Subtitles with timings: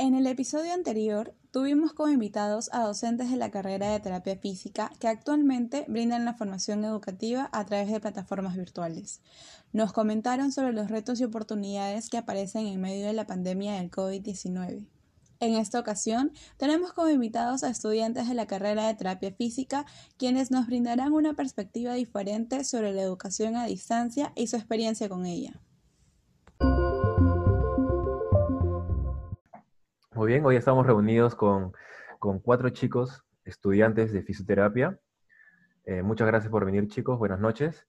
[0.00, 4.92] En el episodio anterior tuvimos como invitados a docentes de la carrera de terapia física
[5.00, 9.22] que actualmente brindan la formación educativa a través de plataformas virtuales.
[9.72, 13.90] Nos comentaron sobre los retos y oportunidades que aparecen en medio de la pandemia del
[13.90, 14.86] COVID-19.
[15.40, 19.84] En esta ocasión tenemos como invitados a estudiantes de la carrera de terapia física
[20.16, 25.26] quienes nos brindarán una perspectiva diferente sobre la educación a distancia y su experiencia con
[25.26, 25.60] ella.
[30.18, 31.72] Muy bien, hoy estamos reunidos con,
[32.42, 34.98] cuatro chicos estudiantes de fisioterapia.
[35.84, 37.86] Eh, muchas gracias por venir chicos, buenas noches.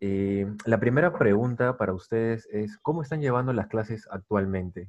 [0.00, 4.88] la primera pregunta para ustedes es, ¿cómo están llevando las clases actualmente?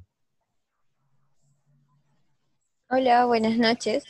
[2.90, 4.02] Hola, buenas noches.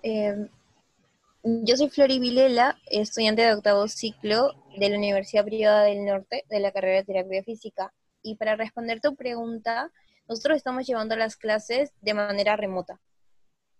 [0.00, 0.48] Em,
[1.42, 6.60] yo soy Flori Vilela, estudiante de octavo ciclo de la Universidad Privada del Norte de
[6.60, 7.92] la carrera de terapia física.
[8.22, 9.92] Y para responder tu pregunta,
[10.28, 13.00] nosotros estamos llevando las clases de manera remota,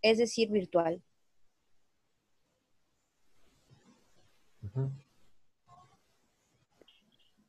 [0.03, 1.03] es decir, virtual.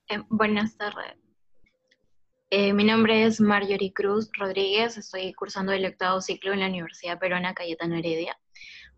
[0.09, 1.15] Eh, buenas tardes.
[2.49, 7.19] Eh, mi nombre es Marjorie Cruz Rodríguez, estoy cursando el octavo ciclo en la Universidad
[7.19, 8.39] Peruana Cayetano Heredia.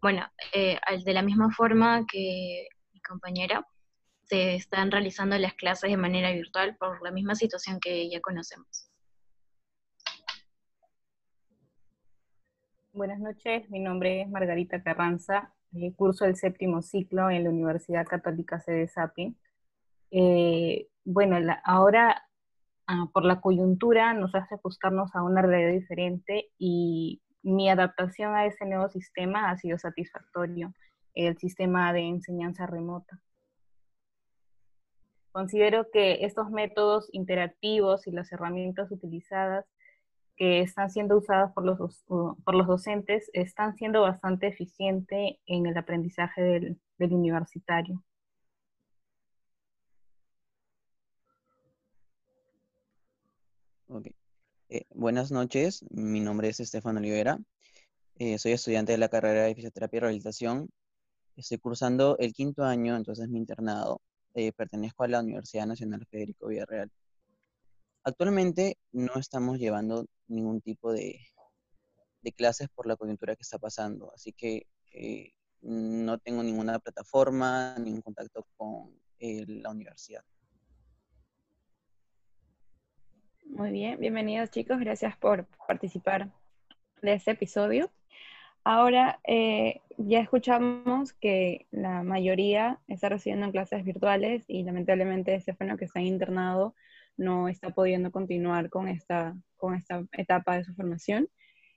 [0.01, 3.65] Bueno, eh, de la misma forma que mi compañera,
[4.29, 8.88] se están realizando las clases de manera virtual por la misma situación que ya conocemos.
[12.99, 18.05] Buenas noches, mi nombre es Margarita Carranza, eh, curso el séptimo ciclo en la Universidad
[18.05, 19.37] Católica Sede Sapi.
[20.11, 22.21] Eh, bueno, ahora
[22.87, 28.45] ah, por la coyuntura nos hace ajustarnos a una realidad diferente y mi adaptación a
[28.45, 30.73] ese nuevo sistema ha sido satisfactorio,
[31.13, 33.21] el sistema de enseñanza remota.
[35.31, 39.65] Considero que estos métodos interactivos y las herramientas utilizadas
[40.39, 45.77] que están siendo usadas por los, por los docentes están siendo bastante eficientes en el
[45.77, 46.79] aprendizaje del,
[47.13, 48.01] universitario.
[54.69, 57.37] Eh, buenas noches, mi nombre es Estefan Olivera.
[58.17, 60.69] Eh, soy estudiante de la carrera de fisioterapia y rehabilitación.
[61.35, 64.01] Estoy cursando el quinto año, entonces mi internado.
[64.35, 66.89] Eh, pertenezco a la Universidad Nacional Federico Villarreal.
[68.03, 71.19] Actualmente no estamos llevando ningún tipo de,
[72.37, 78.01] clases por la coyuntura que está pasando, así que eh, no tengo ninguna plataforma, ningún
[78.01, 80.23] contacto con eh, la universidad.
[83.45, 86.31] Muy bien, bienvenidos chicos, gracias por participar
[87.01, 87.91] de este episodio.
[88.63, 95.85] Ahora eh, ya escuchamos que la mayoría está recibiendo clases virtuales y lamentablemente Estefano que
[95.85, 96.75] está internado
[97.19, 101.29] no está pudiendo continuar con esta, con esta etapa de su formación.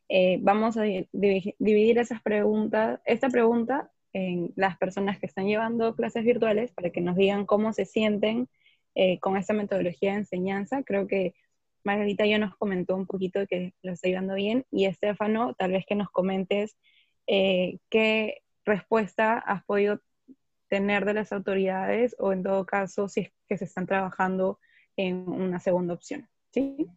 [0.08, 6.24] Eh, vamos a dividir esas preguntas, esta pregunta en las personas que están llevando clases
[6.24, 8.48] virtuales para que nos digan cómo se sienten
[8.94, 10.82] eh, con esta metodología de enseñanza.
[10.82, 11.34] Creo que
[11.84, 15.84] Margarita ya nos comentó un poquito que lo está llevando bien y Estefano, tal vez
[15.86, 16.76] que nos comentes
[17.26, 20.00] eh, qué respuesta has podido
[20.68, 24.58] tener de las autoridades o en todo caso si es que se están trabajando
[24.96, 26.28] en una segunda opción.
[26.52, 26.88] ¿sí?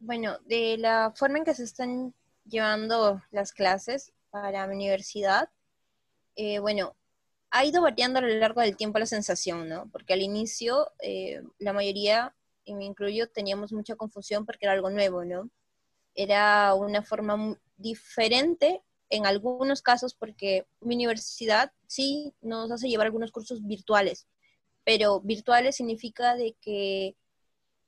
[0.00, 2.14] Bueno, de la forma en que se están
[2.44, 5.50] llevando las clases para mi universidad,
[6.36, 6.96] eh, bueno,
[7.50, 9.88] ha ido variando a lo largo del tiempo la sensación, ¿no?
[9.90, 14.90] Porque al inicio eh, la mayoría, y me incluyo, teníamos mucha confusión porque era algo
[14.90, 15.50] nuevo, ¿no?
[16.14, 23.32] Era una forma diferente en algunos casos porque mi universidad sí nos hace llevar algunos
[23.32, 24.26] cursos virtuales,
[24.84, 27.16] pero virtuales significa de que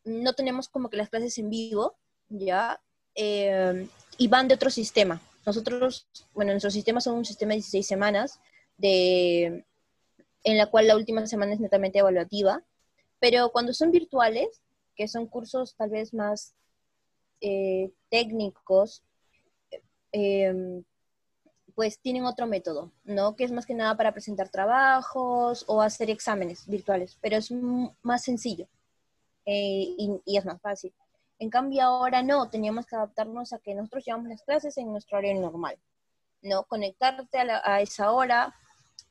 [0.05, 1.97] no tenemos como que las clases en vivo,
[2.29, 2.81] ¿ya?
[3.15, 3.87] Eh,
[4.19, 5.21] y van de otro sistema.
[5.47, 8.41] Nosotros, bueno, nuestro sistema son un sistema de 16 semanas,
[8.77, 9.65] de,
[10.45, 12.63] en la cual la última semana es netamente evaluativa,
[13.19, 14.63] pero cuando son virtuales,
[14.97, 16.55] que son cursos tal vez más
[17.41, 19.03] eh, técnicos,
[20.13, 20.83] eh,
[21.75, 23.37] pues tienen otro método, ¿no?
[23.37, 27.51] Que es más que nada para presentar trabajos o hacer exámenes virtuales, pero es
[28.03, 28.69] más sencillo
[29.47, 30.93] eh, y, es más fácil.
[31.39, 35.19] En cambio ahora no, teníamos que adaptarnos a que nosotros llevamos las clases en nuestro
[35.19, 35.79] horario normal,
[36.43, 36.65] ¿no?
[36.65, 38.55] Conectarte a, a esa hora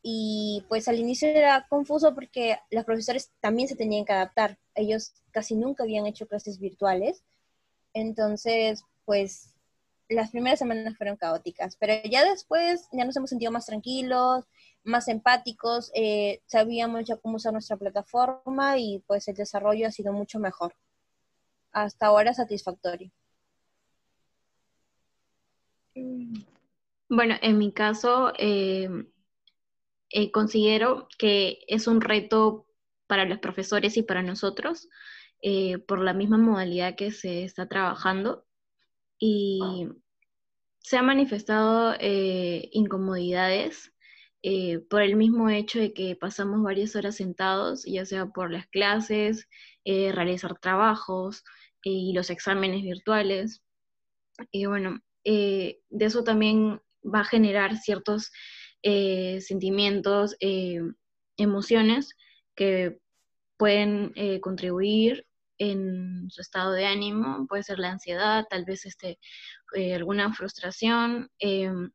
[0.01, 4.57] y pues al inicio era confuso porque los profesores también se tenían que adaptar.
[4.75, 7.23] Ellos casi nunca habían hecho clases virtuales,
[7.93, 9.55] entonces pues
[10.09, 14.45] las primeras semanas fueron caóticas, pero ya después ya nos hemos sentido más tranquilos,
[14.83, 20.11] más empáticos, eh, sabíamos ya cómo usar nuestra plataforma y pues el desarrollo ha sido
[20.11, 20.73] mucho mejor.
[21.71, 23.11] Hasta ahora satisfactorio.
[27.07, 28.89] Bueno, en mi caso, eh,
[30.09, 32.65] eh, considero que es un reto
[33.05, 34.89] para los profesores y para nosotros
[35.87, 38.45] por la misma modalidad que se está trabajando
[39.19, 39.87] y
[40.79, 43.93] se han manifestado incomodidades
[44.41, 48.67] eh, por el mismo hecho de que pasamos varias horas sentados, ya sea por las
[48.67, 49.49] clases,
[49.83, 51.43] eh, realizar trabajos
[51.83, 53.63] eh, y los exámenes virtuales.
[54.51, 58.31] Y bueno, de eso también va a generar ciertos
[58.81, 60.37] sentimientos,
[61.37, 62.15] emociones
[62.55, 62.99] que
[63.57, 65.27] pueden contribuir
[65.59, 69.19] en su estado de ánimo, puede ser la ansiedad, tal vez este,
[69.93, 71.91] alguna frustración, em,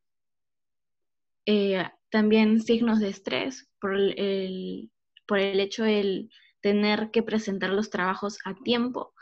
[2.10, 4.90] también signos de estrés por el,
[5.26, 6.28] por el hecho de
[6.60, 9.12] tener que presentar los trabajos a tiempo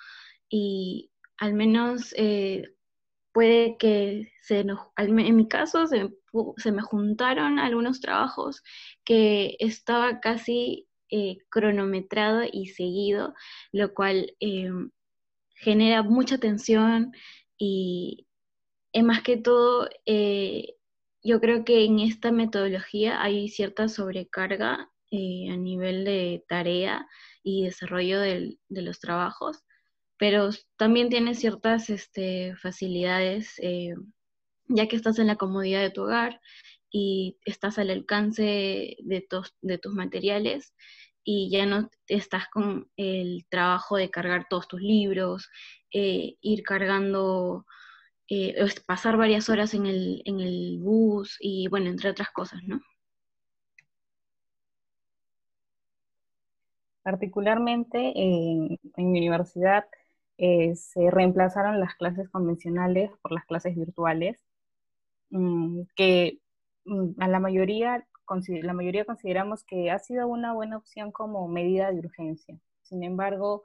[0.48, 2.74] y al menos eh,
[3.32, 6.10] puede que se en mi caso se,
[6.70, 8.62] me juntaron algunos trabajos
[9.04, 13.34] que estaba casi eh, cronometrado y seguido,
[13.70, 14.70] lo cual eh,
[15.54, 17.12] genera mucha tensión
[17.56, 18.26] y
[18.94, 19.88] más que todo
[21.22, 27.06] yo creo que en esta metodología hay cierta sobrecarga eh, a nivel de tarea
[27.42, 29.62] y desarrollo de los trabajos,
[30.18, 33.94] pero también tiene ciertas este, facilidades, eh,
[34.68, 36.40] ya que estás en la comodidad de tu hogar
[36.90, 40.74] y estás al alcance de tus materiales
[41.24, 45.48] y ya no estás con el trabajo de cargar todos tus libros,
[45.92, 47.66] eh, ir cargando
[48.28, 48.54] eh,
[48.86, 52.80] pasar varias horas en el, en el bus y bueno, entre otras cosas, ¿no?
[57.02, 59.86] Particularmente en, mi universidad
[60.38, 64.40] eh, se reemplazaron las clases convencionales por las clases virtuales,
[65.30, 66.38] mm, que
[66.84, 68.06] mm, a la mayoría,
[68.62, 72.58] la mayoría consideramos que ha sido una buena opción como medida de urgencia.
[72.82, 73.64] Sin embargo,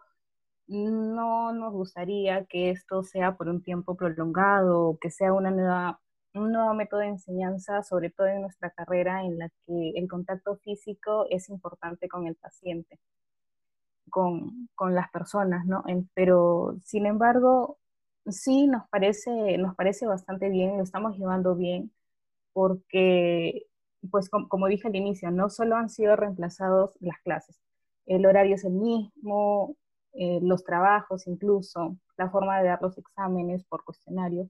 [0.68, 6.02] no nos gustaría que esto sea por un tiempo prolongado, que sea una nueva,
[6.34, 10.58] un nuevo método de enseñanza, sobre todo en nuestra carrera en la que el contacto
[10.58, 13.00] físico es importante con el paciente,
[14.10, 15.84] con, las personas, ¿no?
[16.14, 17.78] pero, sin embargo,
[18.28, 21.92] sí nos parece, nos parece bastante bien, lo estamos llevando bien,
[22.54, 23.67] porque,
[24.12, 27.60] pues como dije al inicio, no solo han sido reemplazados las clases,
[28.06, 29.76] el horario es el mismo,
[30.14, 34.50] eh, los trabajos incluso, la forma de dar los exámenes por cuestionarios,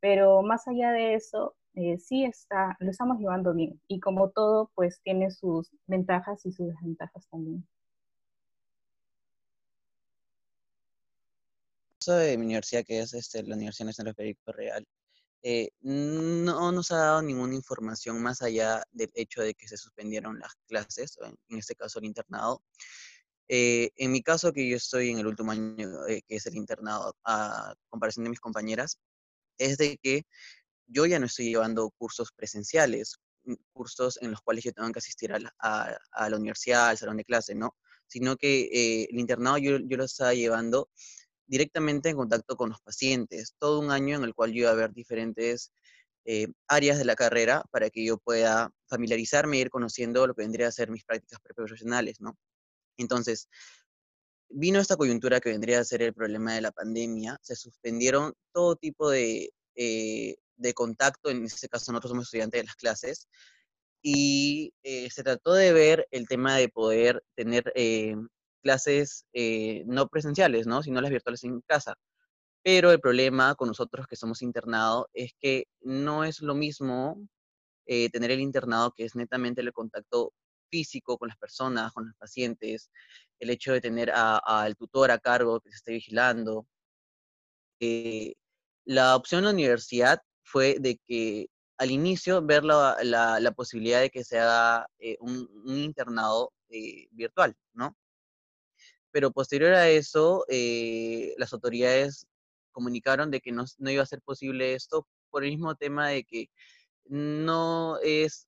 [0.00, 4.70] pero más allá de eso, eh, sí está, lo estamos llevando bien y como todo,
[4.74, 7.66] pues tiene sus ventajas y sus desventajas también.
[12.06, 14.86] de mi universidad, que es este, la Universidad Nacional Perico Real,
[15.42, 20.38] eh, no nos ha dado ninguna información más allá del hecho de que se suspendieron
[20.38, 21.16] las clases,
[21.48, 22.62] en este caso el internado.
[23.48, 26.56] Eh, en mi caso, que yo estoy en el último año, eh, que es el
[26.56, 28.98] internado, a comparación de mis compañeras,
[29.58, 30.24] es de que
[30.86, 34.98] yo ya no estoy llevando cursos presenciales, mm, cursos en los cuales yo tengo que
[34.98, 37.76] asistir a la, a, la universidad, al salón de clase, ¿no?
[38.06, 40.90] Sino que el internado yo, yo, lo estaba llevando
[41.48, 44.74] directamente en contacto con los pacientes, todo un año en el cual yo iba a
[44.74, 45.72] ver diferentes
[46.66, 50.68] áreas de la carrera para que yo pueda familiarizarme e ir conociendo lo que vendría
[50.68, 52.36] a ser mis prácticas profesionales, ¿no?
[52.98, 53.48] Entonces,
[54.50, 58.76] vino esta coyuntura que vendría a ser el problema de la pandemia, se suspendieron todo
[58.76, 60.36] tipo de, eh,
[60.74, 63.28] contacto, en este caso nosotros somos estudiantes de las clases,
[64.02, 68.16] y eh, se trató de ver el tema de poder tener eh,
[68.62, 69.24] clases
[69.86, 70.82] no presenciales, ¿no?
[70.82, 71.94] sino las virtuales en casa.
[72.62, 77.20] Pero el problema con nosotros que somos internados es que no es lo mismo
[77.86, 80.32] tener el internado que es netamente el contacto
[80.68, 82.90] físico con las personas, con los pacientes,
[83.38, 86.66] el hecho de tener al tutor a cargo que se esté vigilando.
[87.80, 88.34] Eh,
[88.84, 91.48] la opción de la universidad fue de que
[91.78, 97.96] al inicio ver la, posibilidad de que se haga eh, un, internado eh, virtual, ¿no?
[99.10, 100.44] Pero posterior a eso,
[101.36, 102.26] las autoridades
[102.72, 106.24] comunicaron de que no, no, iba a ser posible esto por el mismo tema de
[106.24, 106.48] que
[107.06, 108.46] no es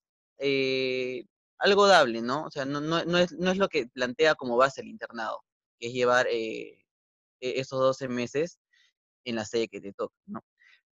[1.61, 2.45] algo dable, ¿no?
[2.45, 5.45] O sea, no, no, no, es, no es lo que plantea como base el internado,
[5.79, 6.79] que es llevar eh,
[7.41, 8.59] e, esos 12 meses
[9.25, 10.41] en la sede que te toca, ¿no?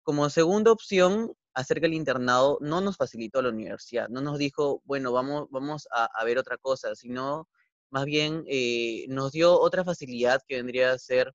[0.03, 5.11] Como segunda opción, acerca del internado no nos facilitó la universidad, no nos dijo, bueno,
[5.11, 7.47] vamos, vamos a, ver otra cosa, sino
[7.93, 11.31] más bien eh, nos dio otra facilidad que vendría a ser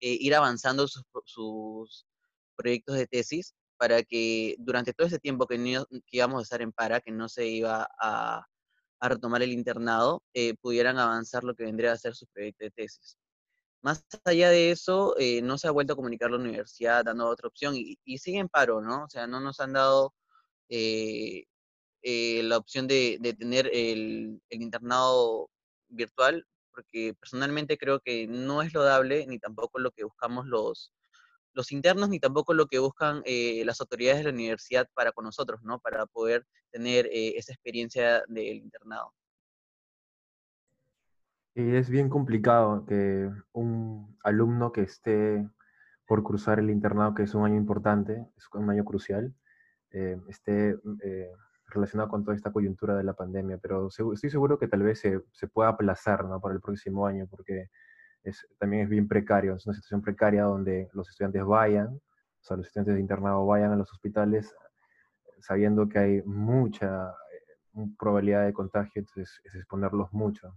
[0.00, 2.06] eh, ir avanzando sus, sus,
[2.56, 5.56] proyectos de tesis para que durante todo ese tiempo que,
[6.12, 8.46] íbamos a estar en para, que no se iba a,
[9.00, 13.18] retomar el internado, eh, pudieran avanzar lo que vendría a ser su proyecto de tesis.
[13.82, 17.74] Más allá de eso, no se ha vuelto a comunicar la universidad dando otra opción
[17.76, 19.04] y, sigue en paro, ¿no?
[19.04, 20.14] O sea, no nos han dado
[20.68, 25.50] la opción de, tener el, internado
[25.92, 30.92] virtual, porque personalmente creo que no es lo dable ni tampoco lo que buscamos los,
[31.54, 35.24] los internos ni tampoco lo que buscan eh, las autoridades de la universidad para con
[35.24, 35.78] nosotros, ¿no?
[35.78, 39.12] Para poder tener eh, esa experiencia del internado.
[41.54, 45.46] Es bien complicado que un alumno que esté
[46.06, 49.34] por cruzar el internado, que es un año importante, es un año crucial,
[49.90, 50.76] eh, esté
[51.72, 55.20] relacionado con toda esta coyuntura de la pandemia, pero estoy seguro que tal vez se,
[55.32, 56.40] se pueda aplazar ¿no?
[56.40, 57.68] para el próximo año, porque
[58.58, 62.66] también es bien precario, es una situación precaria donde los estudiantes vayan, o sea, los
[62.66, 64.54] estudiantes de internado vayan a los hospitales
[65.40, 70.56] sabiendo que hay mucha eh, probabilidad de contagio, entonces es exponerlos mucho.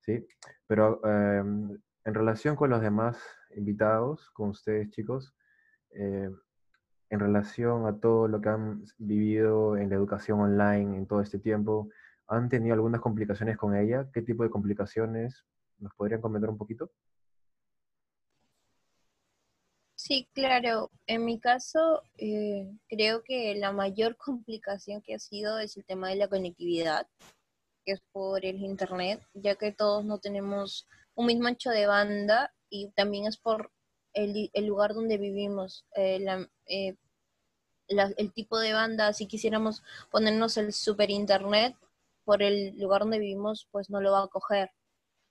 [0.00, 0.26] ¿sí?
[0.66, 3.18] Pero em, en relación con los demás
[3.54, 5.34] invitados, con ustedes chicos,
[5.90, 6.30] eh,
[7.12, 11.38] en relación a todo lo que han vivido en la educación online en todo este
[11.38, 11.90] tiempo,
[12.26, 14.08] ¿han tenido algunas complicaciones con ella?
[14.14, 15.44] ¿Qué tipo de complicaciones?
[15.78, 16.90] ¿Nos podrían comentar un poquito?
[19.94, 20.90] Sí, claro.
[21.06, 26.08] En mi caso, eh, creo que la mayor complicación que ha sido es el tema
[26.08, 27.06] de la conectividad,
[27.84, 32.54] que es por el Internet, ya que todos no tenemos un mismo ancho de banda
[32.70, 33.70] y también es por
[34.14, 36.24] el, lugar donde vivimos, eh,
[36.66, 36.96] eh,
[37.88, 41.76] el tipo de banda, si quisiéramos ponernos el super Internet,
[42.24, 44.70] por el lugar donde vivimos, pues no lo va a coger.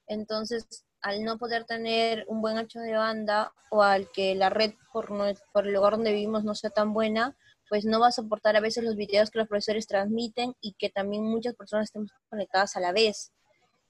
[0.08, 4.74] Entonces, al no poder tener un buen ancho de banda o al que la red
[4.91, 5.10] por,
[5.53, 7.36] por el lugar donde vivimos no sea tan buena,
[7.70, 10.89] pues no va a soportar a veces los videos que los profesores transmiten y que
[10.89, 13.31] también muchas personas estén conectadas a la vez.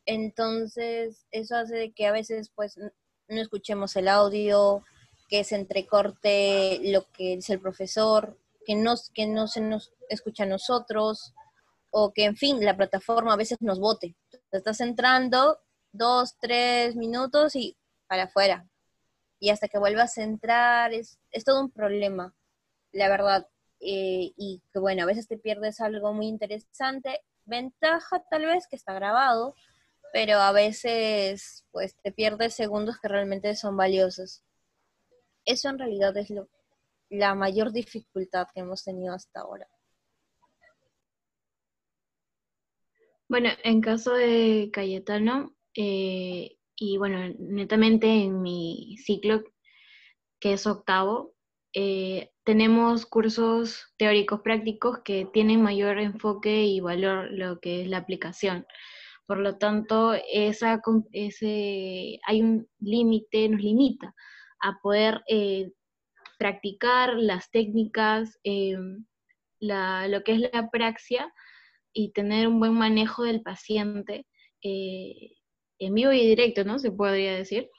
[0.05, 4.83] Entonces, eso hace que a veces pues no escuchemos el audio,
[5.27, 10.43] que se entrecorte lo que dice el profesor, que no, que no se nos escucha
[10.43, 11.33] a nosotros,
[11.91, 14.15] o que en fin, la plataforma a veces nos bote.
[14.51, 15.59] Estás entrando
[15.91, 17.77] dos, tres minutos y
[18.07, 18.67] para afuera.
[19.39, 22.33] Y hasta que vuelvas a entrar, es, es todo un problema,
[22.91, 23.47] la verdad.
[23.79, 27.21] Eh, y que bueno, a veces te pierdes algo muy interesante.
[27.45, 29.55] Ventaja tal vez que está grabado,
[30.13, 34.43] pero a veces pues te pierdes segundos que realmente son valiosos.
[35.45, 36.47] Eso en realidad es lo,
[37.11, 39.67] la mayor dificultad que hemos tenido hasta ahora.
[43.27, 49.43] Bueno, en caso de Cayetano, eh, y bueno, netamente en mi ciclo,
[50.39, 51.33] que es octavo,
[51.73, 57.97] eh, tenemos cursos teóricos prácticos que tienen mayor enfoque y valor lo que es la
[57.97, 58.65] aplicación.
[59.27, 60.81] Por lo tanto, esa,
[61.13, 64.13] ese, hay un límite, nos limita
[64.59, 65.71] a poder eh,
[66.41, 68.39] practicar las técnicas,
[69.59, 71.31] lo que es la praxia
[71.93, 74.25] y tener un buen manejo del paciente
[74.63, 76.79] en vivo y directo, ¿no?
[76.79, 77.69] Se podría decir,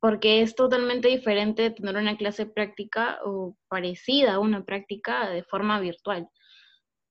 [0.00, 5.78] porque es totalmente diferente tener una clase práctica o parecida a una práctica de forma
[5.78, 6.28] virtual.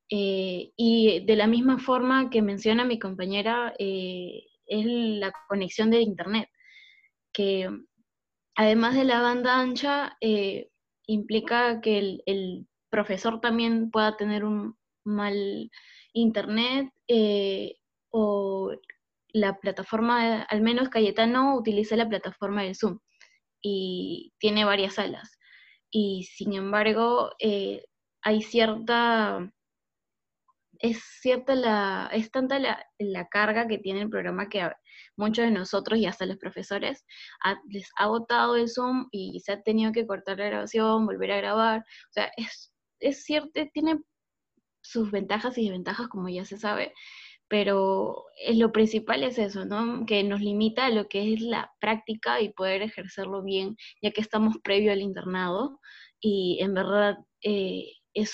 [0.10, 6.02] Eh, y de la misma forma que menciona mi compañera, eh, es la conexión de
[6.02, 6.50] Internet,
[7.34, 7.70] que
[8.56, 10.70] además de la banda ancha, eh,
[11.08, 15.70] implica que el, profesor también pueda tener un mal
[16.14, 16.94] Internet
[18.10, 18.72] o
[19.36, 23.00] la plataforma, al menos Cayetano utiliza la plataforma del Zoom
[23.62, 25.38] y tiene varias salas.
[25.92, 27.84] Y sin embargo, eh,
[28.22, 29.52] hay cierta,
[30.80, 34.70] es cierta la, es tanta la, carga que tiene el programa que
[35.18, 37.06] muchos de nosotros y hasta los profesores
[37.70, 41.38] les ha agotado el Zoom y se ha tenido que cortar la grabación, volver a
[41.38, 41.80] grabar.
[41.82, 44.00] O sea, es, es cierto, tiene
[44.82, 46.94] sus ventajas y desventajas, como ya se sabe,
[47.48, 50.06] pero eh, lo principal es eso, ¿no?
[50.06, 54.22] Que nos limita a lo que es la práctica y poder ejercerlo bien, ya que
[54.22, 55.80] estamos previo al internado
[56.20, 58.32] y en verdad eh, es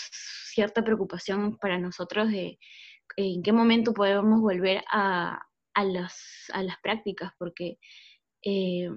[0.54, 2.58] cierta preocupación para nosotros de
[3.18, 5.42] en qué momento podemos volver a,
[5.74, 7.78] a, las, a las prácticas, porque
[8.44, 8.90] eh,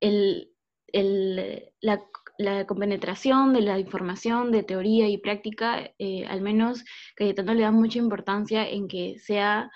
[0.00, 0.50] el,
[0.86, 2.02] el, la,
[2.38, 6.84] la compenetración de la información de teoría y práctica, eh, al menos
[7.16, 9.70] Cayetano le da mucha importancia en que sea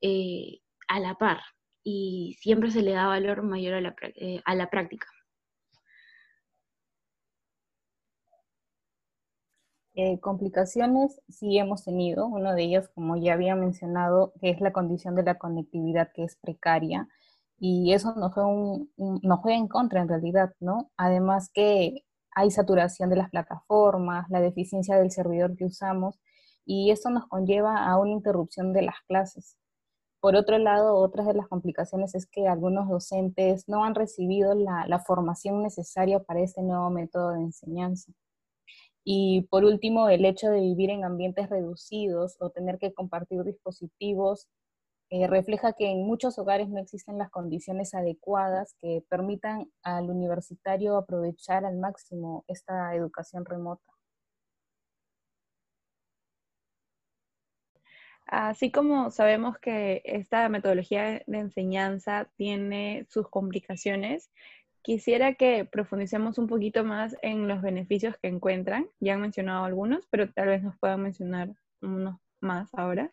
[0.00, 1.40] eh, a la par
[1.84, 3.94] y siempre se le da valor mayor a la,
[4.44, 5.06] a la práctica.
[10.20, 15.14] Complicaciones sí hemos tenido, una de ellas, como ya había mencionado, que es la condición
[15.14, 17.08] de la conectividad que es precaria
[17.64, 18.90] y eso nos juega, un,
[19.40, 20.90] juega en contra en realidad, ¿no?
[20.96, 26.18] Además que hay saturación de las plataformas, la deficiencia del servidor que usamos,
[26.64, 29.56] y esto nos conlleva a una interrupción de las clases.
[30.20, 34.84] Por otro lado, otras de las complicaciones es que algunos docentes no han recibido la,
[34.88, 38.12] la formación necesaria para este nuevo método de enseñanza.
[39.04, 44.48] Y por último, el hecho de vivir en ambientes reducidos o tener que compartir dispositivos
[45.10, 50.96] eh, refleja que en muchos hogares no existen las condiciones adecuadas que permitan al universitario
[50.96, 53.92] aprovechar al máximo esta educación remota.
[58.26, 64.30] Así como sabemos que esta metodología de enseñanza tiene sus complicaciones,
[64.82, 68.88] quisiera que profundicemos un poquito más en los beneficios que encuentran.
[69.00, 73.12] Ya han mencionado algunos, pero tal vez nos puedan mencionar unos más ahora.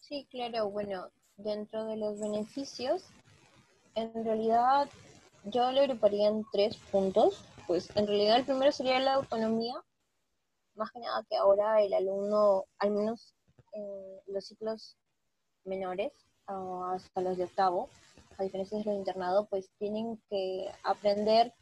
[0.00, 3.04] Sí, claro, bueno, dentro de los beneficios,
[3.94, 4.88] en realidad
[5.44, 7.44] yo lo agruparía en tres puntos.
[7.66, 9.74] Pues en realidad el primero sería la autonomía,
[10.74, 13.34] más que nada que ahora el alumno, al menos
[13.72, 13.84] en
[14.26, 14.96] los ciclos
[15.68, 16.12] menores,
[16.46, 17.88] hasta los de octavo,
[18.38, 21.52] a diferencia de los de internado, pues tienen que aprender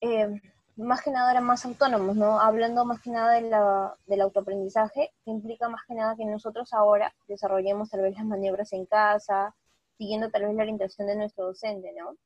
[0.00, 0.40] eh,
[0.76, 2.38] más que nada eran más autónomos, ¿no?
[2.38, 6.72] Hablando más que nada de la, del autoaprendizaje, que implica más que nada que nosotros
[6.74, 9.54] ahora desarrollemos tal vez las maniobras en casa,
[9.96, 12.16] siguiendo tal vez la orientación de nuestro docente, ¿no?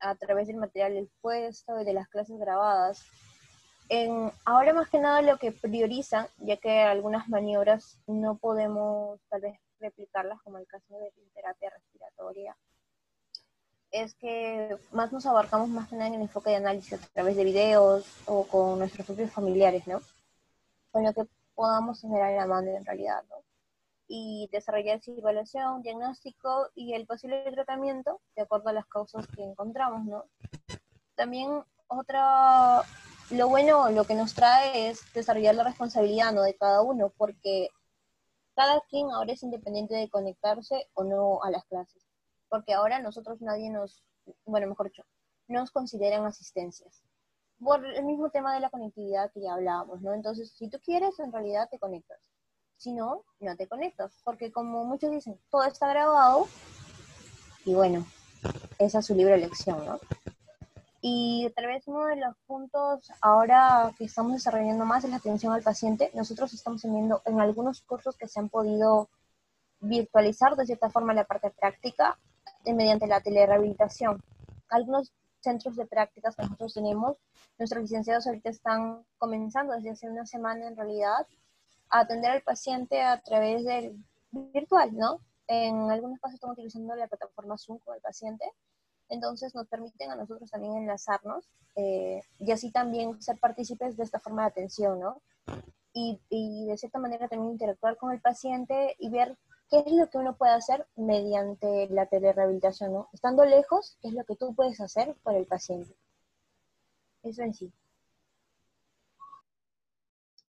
[0.00, 3.06] A través del material expuesto y de las clases grabadas.
[4.44, 9.58] Ahora más que nada lo que priorizan, ya que algunas maniobras no podemos tal vez
[9.80, 12.56] replicarlas, como el caso de terapia respiratoria,
[13.90, 17.36] es que más nos abarcamos más que nada en el enfoque de análisis a través
[17.36, 20.00] de videos o con nuestros propios familiares, ¿no?
[20.92, 23.36] Con lo que podamos tener a la mano en realidad, ¿no?
[24.06, 29.42] Y desarrollar esa evaluación, diagnóstico y el posible tratamiento de acuerdo a las causas que
[29.42, 30.24] encontramos, ¿no?
[31.16, 32.82] También otra,
[33.30, 36.42] lo bueno, lo que nos trae es desarrollar la responsabilidad, ¿no?
[36.42, 37.68] De cada uno, porque
[38.60, 42.10] cada quien ahora es independiente de conectarse o no a las clases
[42.50, 44.04] porque ahora nosotros nadie nos,
[44.44, 45.04] bueno, mejor dicho,
[45.48, 47.02] nos consideran asistencias.
[47.58, 50.12] Por el mismo tema de la conectividad que ya hablábamos, ¿no?
[50.12, 52.18] Entonces, si tú quieres, en realidad te conectas.
[52.76, 56.46] Si no, no te conectas, porque como muchos dicen, todo está grabado
[57.64, 58.06] y bueno,
[58.78, 60.00] esa es su libre elección, ¿no?
[61.02, 65.52] Y tal vez uno de los puntos ahora que estamos desarrollando más es la atención
[65.52, 66.10] al paciente.
[66.14, 69.08] Nosotros estamos teniendo en algunos cursos que se han podido
[69.80, 72.18] virtualizar de cierta forma la parte práctica
[72.64, 74.22] mediante la telerehabilitación.
[74.68, 77.16] Algunos centros de prácticas que nosotros tenemos,
[77.58, 81.26] nuestros licenciados ahorita están comenzando desde hace una semana en realidad
[81.88, 83.96] a atender al paciente a través del
[84.30, 85.20] virtual, ¿no?
[85.46, 88.44] En algunos casos estamos utilizando la plataforma Zoom con el paciente,
[89.10, 91.44] entonces nos permiten a nosotros también enlazarnos
[91.76, 95.20] eh, y así también ser partícipes de esta forma de atención, ¿no?
[95.92, 99.36] Y, y de cierta manera también interactuar con el paciente y ver
[99.68, 103.08] qué es lo que uno puede hacer mediante la telerehabilitación, ¿no?
[103.12, 105.94] Estando lejos, ¿qué es lo que tú puedes hacer por el paciente?
[107.22, 107.72] Eso en sí.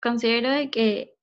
[0.01, 1.15] Considero que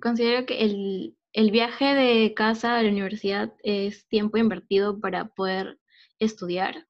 [0.00, 1.16] considero que el,
[1.50, 5.78] viaje de casa a la universidad es tiempo invertido para poder
[6.18, 6.86] estudiar.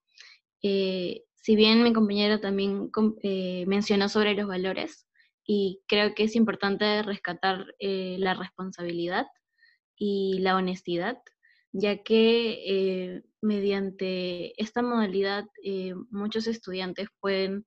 [0.62, 2.90] Eh, si bien mi compañera también
[3.22, 5.07] eh, mencionó sobre los valores,
[5.46, 9.26] y creo que es importante rescatar eh, la responsabilidad
[9.96, 11.18] y la honestidad,
[11.72, 15.46] ya que mediante esta modalidad
[16.11, 17.66] muchos estudiantes pueden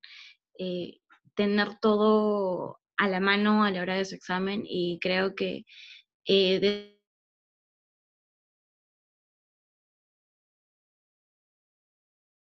[1.36, 5.66] tener todo a la mano a la hora de su examen y creo que
[6.28, 7.00] de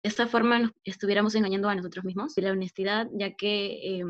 [0.02, 2.36] esta forma nos estuviéramos engañando a nosotros mismos.
[2.38, 4.02] Y la honestidad, ya que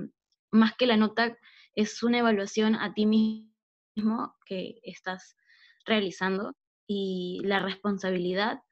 [0.51, 1.37] más que la nota,
[1.75, 5.37] es una evaluación a ti mismo que estás
[5.85, 6.55] realizando
[6.87, 8.62] y la responsabilidad,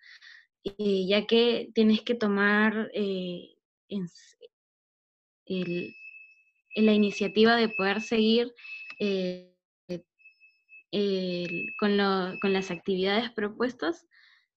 [0.64, 3.54] eh, ya que tienes que tomar eh,
[6.74, 8.52] la iniciativa de poder seguir
[8.98, 9.55] eh,
[10.90, 14.06] con, las actividades propuestas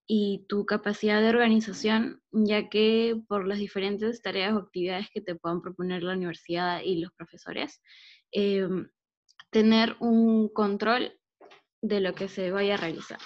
[0.07, 5.35] y tu capacidad de organización, ya que por las diferentes tareas o actividades que te
[5.35, 7.81] puedan proponer la universidad y los profesores,
[8.31, 8.89] em,
[9.51, 11.19] tener un control
[11.81, 13.19] de lo que se vaya a realizar.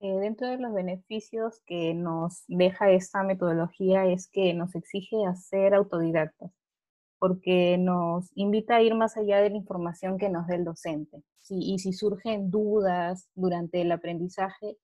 [0.00, 5.74] Eh, dentro de los beneficios que nos deja esta metodología es que nos exige hacer
[5.74, 6.52] autodidactas,
[7.18, 11.22] porque nos invita a ir más allá de la información que nos dé el docente.
[11.50, 14.76] y si surgen dudas durante el aprendizaje,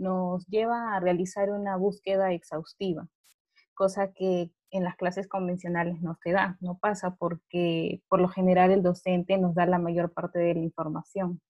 [0.00, 3.08] nos lleva a realizar una búsqueda exhaustiva,
[3.74, 8.70] cosa que en las clases convencionales no se da, no pasa porque por lo general
[8.70, 11.40] el docente nos da la mayor parte de la información.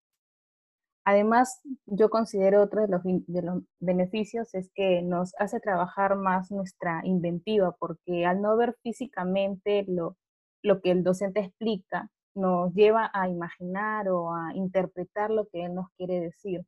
[1.04, 6.50] Además, yo considero otro de los, de los, beneficios es que nos hace trabajar más
[6.50, 10.16] nuestra inventiva, porque al no ver físicamente lo,
[10.62, 15.74] lo que el docente explica, nos lleva a imaginar o a interpretar lo que él
[15.74, 16.64] nos quiere decir,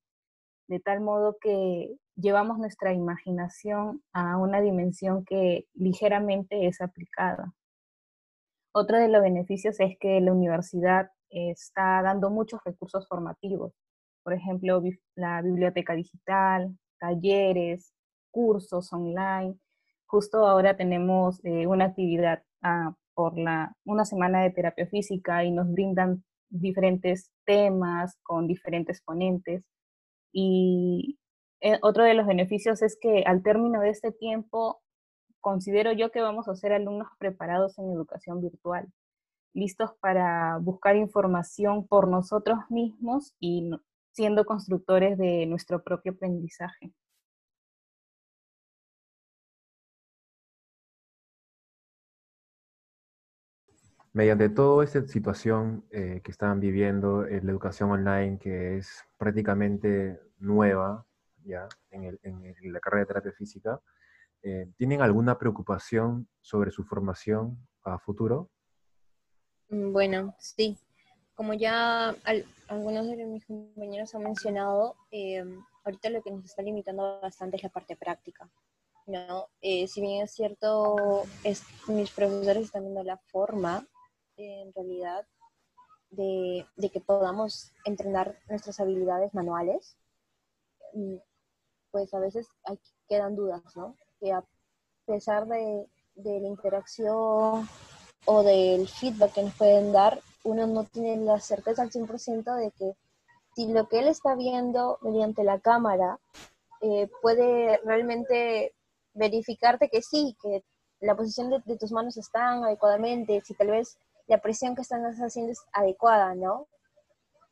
[0.68, 7.52] de tal modo que llevamos nuestra imaginación a una dimensión que ligeramente es aplicada.
[8.74, 13.72] Otro de los beneficios es que la universidad está dando muchos recursos formativos
[14.22, 14.82] por ejemplo,
[15.16, 17.92] la biblioteca digital, talleres,
[18.30, 19.56] cursos online.
[20.06, 25.50] Justo ahora tenemos eh, una actividad ah, por la, una semana de terapia física y
[25.50, 29.64] nos brindan diferentes temas con diferentes ponentes.
[30.32, 31.18] Y
[31.60, 34.82] eh, otro de los beneficios es que al término de este tiempo,
[35.40, 38.88] considero yo que vamos a ser alumnos preparados en educación virtual,
[39.54, 43.70] listos para buscar información por nosotros mismos y
[44.12, 46.92] siendo constructores de nuestro propio aprendizaje.
[54.12, 60.20] Mediante toda esta situación eh, que están viviendo, en la educación online, que es prácticamente
[60.38, 61.06] nueva
[61.44, 62.18] ya en,
[62.72, 63.80] la carrera de terapia física,
[64.42, 68.50] eh, ¿tienen alguna preocupación sobre su formación a futuro?
[69.70, 70.78] Mm, bueno, sí
[71.34, 72.14] como ya
[72.68, 77.62] algunos de mis compañeros han mencionado, em, ahorita lo que nos está limitando bastante es
[77.62, 78.48] la parte práctica.
[79.06, 79.48] ¿no?
[79.60, 83.84] Eh, si bien es cierto, es, mis profesores están viendo la forma,
[84.44, 85.26] en realidad,
[86.10, 89.96] de, que podamos entrenar nuestras habilidades manuales,
[91.90, 92.48] pues a veces
[93.08, 93.96] quedan dudas, ¿no?
[94.20, 94.44] Que a
[95.06, 97.68] pesar de, de la interacción
[98.26, 102.70] o del feedback que nos pueden dar, uno no tiene la certeza al 100% de
[102.72, 102.94] que
[103.54, 106.18] si lo que él está viendo mediante la cámara
[106.80, 108.74] eh, puede realmente
[109.14, 110.64] verificarte que sí, que
[111.00, 115.52] la posición de, tus manos están adecuadamente, si tal vez la presión que están haciendo
[115.52, 116.68] es adecuada, ¿no?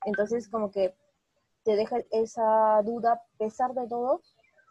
[0.04, 0.94] Entonces como que
[1.64, 4.22] te deja esa duda, a pesar de todo,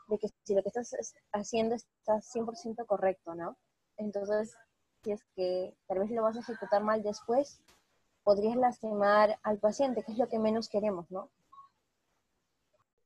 [0.07, 3.57] de que si lo que estás haciendo está 100% correcto, ¿no?
[3.97, 4.55] Entonces,
[5.03, 7.61] si es que tal vez lo vas a ejecutar mal después,
[8.23, 11.29] podrías lastimar al paciente, que es lo que menos queremos, ¿no?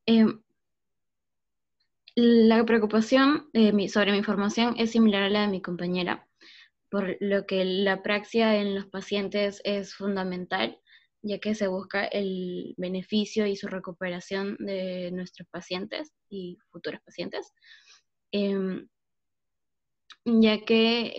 [0.06, 0.42] Em,
[2.16, 3.50] la preocupación
[3.90, 6.28] sobre mi formación es similar a la de mi compañera,
[6.94, 10.80] por lo que la praxia en los pacientes es fundamental,
[11.24, 17.52] ya que se busca el beneficio y su recuperación de nuestros pacientes y futuros pacientes.
[18.32, 18.88] Em,
[20.24, 21.16] ya que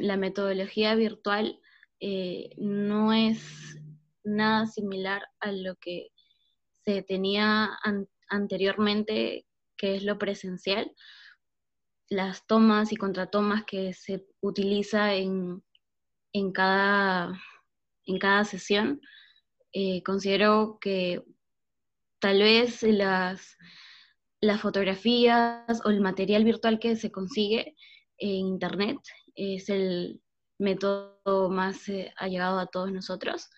[0.00, 1.60] la metodología virtual
[2.00, 3.78] eh, no es
[4.24, 6.08] nada similar a lo que
[6.80, 7.70] se tenía
[8.26, 9.46] anteriormente,
[9.76, 10.90] que es lo presencial.
[12.08, 15.62] Las tomas y contratomas que se utiliza en,
[16.52, 17.40] cada,
[18.06, 19.00] en cada sesión,
[19.72, 21.22] eh, considero que
[22.20, 23.56] tal vez las,
[24.40, 27.74] las fotografías o el material virtual que se consigue
[28.18, 28.98] en Internet
[29.34, 30.22] es el
[30.58, 33.48] método más eh, ha llegado a todos nosotros.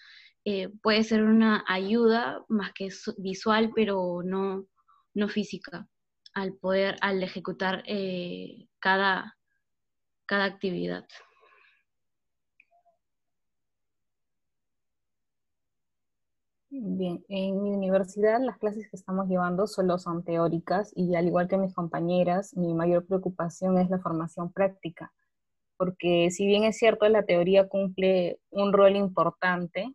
[0.44, 4.66] Eh, puede ser una ayuda más que visual, pero no,
[5.14, 5.88] no física,
[6.36, 9.36] al poder, al ejecutar eh, cada,
[10.26, 11.06] cada actividad.
[16.68, 21.48] Bien, en mi universidad las clases que estamos llevando solo son teóricas y al igual
[21.48, 25.12] que mis compañeras, mi mayor preocupación es la formación práctica
[25.76, 29.94] porque si bien es cierto la teoría cumple un rol importante,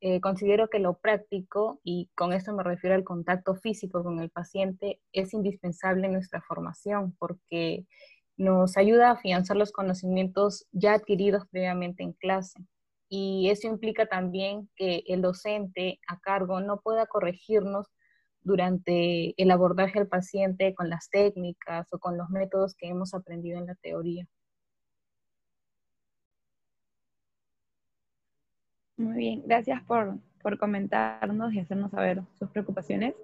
[0.00, 4.30] eh, considero que lo práctico, y con esto me refiero al contacto físico con el
[4.30, 7.86] paciente, es indispensable en nuestra formación porque
[8.36, 12.58] nos ayuda a afianzar los conocimientos ya adquiridos previamente en clase
[13.08, 17.86] y eso implica también que el docente a cargo no pueda corregirnos
[18.40, 23.58] durante el abordaje al paciente con las técnicas o con los métodos que hemos aprendido
[23.58, 24.26] en la teoría.
[28.96, 30.18] Muy bien, gracias por,
[30.58, 33.14] comentarnos y hacernos saber sus preocupaciones.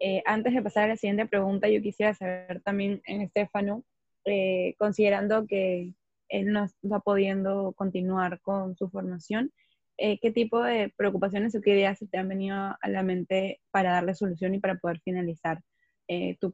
[0.00, 3.84] Eh, antes de pasar a la siguiente pregunta, yo quisiera saber también en Estefano,
[4.24, 5.94] eh, considerando que
[6.28, 9.52] él no está pudiendo continuar con su formación,
[9.98, 13.92] eh, ¿qué tipo de preocupaciones o qué ideas te han venido a la mente para
[13.92, 15.62] darle solución y para poder finalizar
[16.08, 16.52] eh, tu,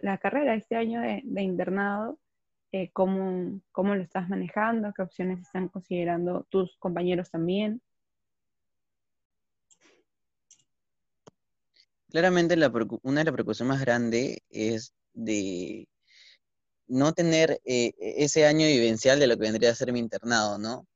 [0.00, 2.18] la carrera este año de, internado?
[2.72, 4.92] Eh, ¿cómo, ¿Cómo lo estás manejando?
[4.94, 7.82] ¿Qué opciones están considerando tus compañeros también?
[12.10, 15.88] Claramente una de las preocupaciones más grandes es de
[16.86, 20.58] no tener eh, e-, ese año vivencial de lo que vendría a ser mi internado,
[20.58, 20.86] ¿no?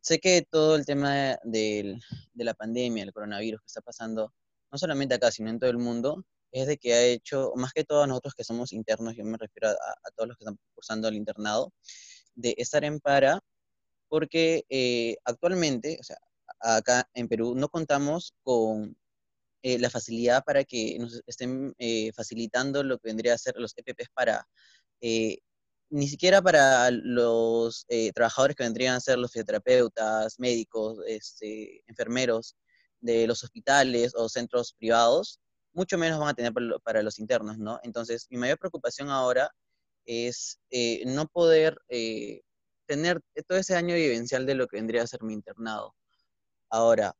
[0.00, 1.98] Sé que todo el tema de
[2.34, 4.34] la pandemia, el coronavirus que está pasando,
[4.70, 7.84] no solamente acá, sino en todo el mundo, es de que ha hecho, más que
[7.84, 11.16] todos nosotros que somos internos, yo me refiero a, todos los que están cursando el
[11.16, 11.72] internado,
[12.34, 13.40] de estar en para,
[14.08, 16.18] porque eh, actualmente, o sea,
[16.60, 18.96] acá en Perú no contamos con
[19.62, 21.74] eh, la facilidad para que nos estén
[22.14, 24.46] facilitando lo que vendría a ser los EPPs para
[25.00, 25.38] eh,
[25.90, 32.56] ni siquiera para los eh, trabajadores que vendrían a ser los fisioterapeutas, médicos, este, enfermeros
[33.00, 35.40] de los hospitales o centros privados,
[35.74, 37.80] mucho menos van a tener para, los internos, ¿no?
[37.82, 39.50] Entonces, mi mayor preocupación ahora
[40.06, 41.78] es eh, no poder
[42.86, 45.94] tener todo ese año vivencial de lo que vendría a ser mi internado.
[46.70, 47.14] Ahora,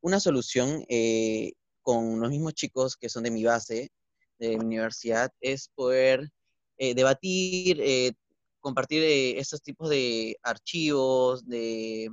[0.00, 0.84] una solución
[1.82, 3.92] con los mismos chicos que son de mi base,
[4.38, 6.30] de mi universidad, es poder
[6.78, 8.12] eh, debatir, eh,
[8.60, 12.10] compartir eh, estos tipos de archivos, de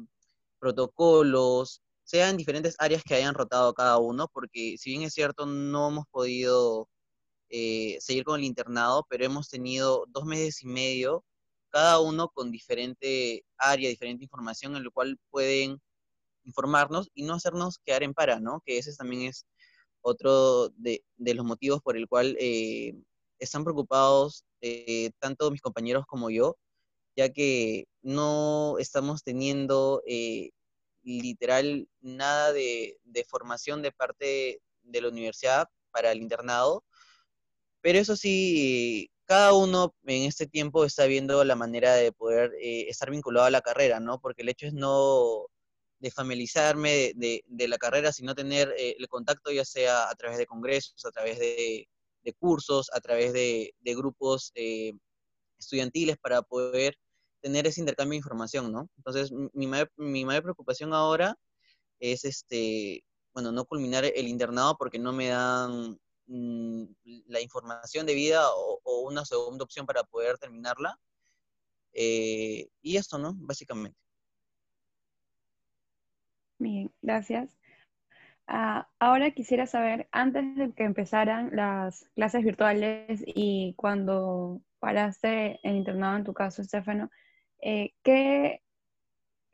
[0.59, 1.81] protocolos,
[2.11, 6.05] sean diferentes áreas que hayan rotado cada uno, porque si bien es cierto, no hemos
[6.11, 6.89] podido
[7.99, 11.23] seguir con el internado, pero hemos tenido dos meses y medio,
[11.69, 15.81] cada uno con diferente área, diferente información en lo cual pueden
[16.45, 18.61] informarnos y no hacernos quedar en para, ¿no?
[18.65, 19.45] Que ese también es
[20.01, 22.37] otro de, los motivos por el cual
[23.39, 26.57] están preocupados eh, tanto mis compañeros como yo,
[27.15, 30.51] ya que no estamos teniendo eh,
[31.03, 36.83] literal nada de, formación de parte de la universidad para el internado,
[37.81, 42.87] pero eso sí, cada uno en este tiempo está viendo la manera de poder eh,
[42.89, 44.19] estar vinculado a la carrera, ¿no?
[44.19, 45.47] Porque el hecho es no
[45.99, 51.05] de familiarizarme de, la carrera, sino tener el contacto ya sea a través de congresos,
[51.05, 51.87] a través de,
[52.23, 54.93] de cursos, a través de, grupos eh,
[55.59, 56.97] estudiantiles para poder
[57.41, 58.89] tener ese intercambio de información, ¿no?
[58.97, 61.35] Entonces, mi mayor, mi mayor preocupación ahora
[61.99, 66.83] es, este, bueno, no culminar el internado porque no me dan mm,
[67.27, 70.97] la información de vida o, una segunda opción para poder terminarla.
[71.93, 73.33] Eh, y esto, ¿no?
[73.35, 73.97] Básicamente.
[76.59, 77.57] Bien, gracias.
[78.47, 85.77] Ah, ahora quisiera saber, antes de que empezaran las clases virtuales y cuando paraste el
[85.77, 87.09] internado en tu caso, Estefano,
[87.61, 88.61] eh, ¿qué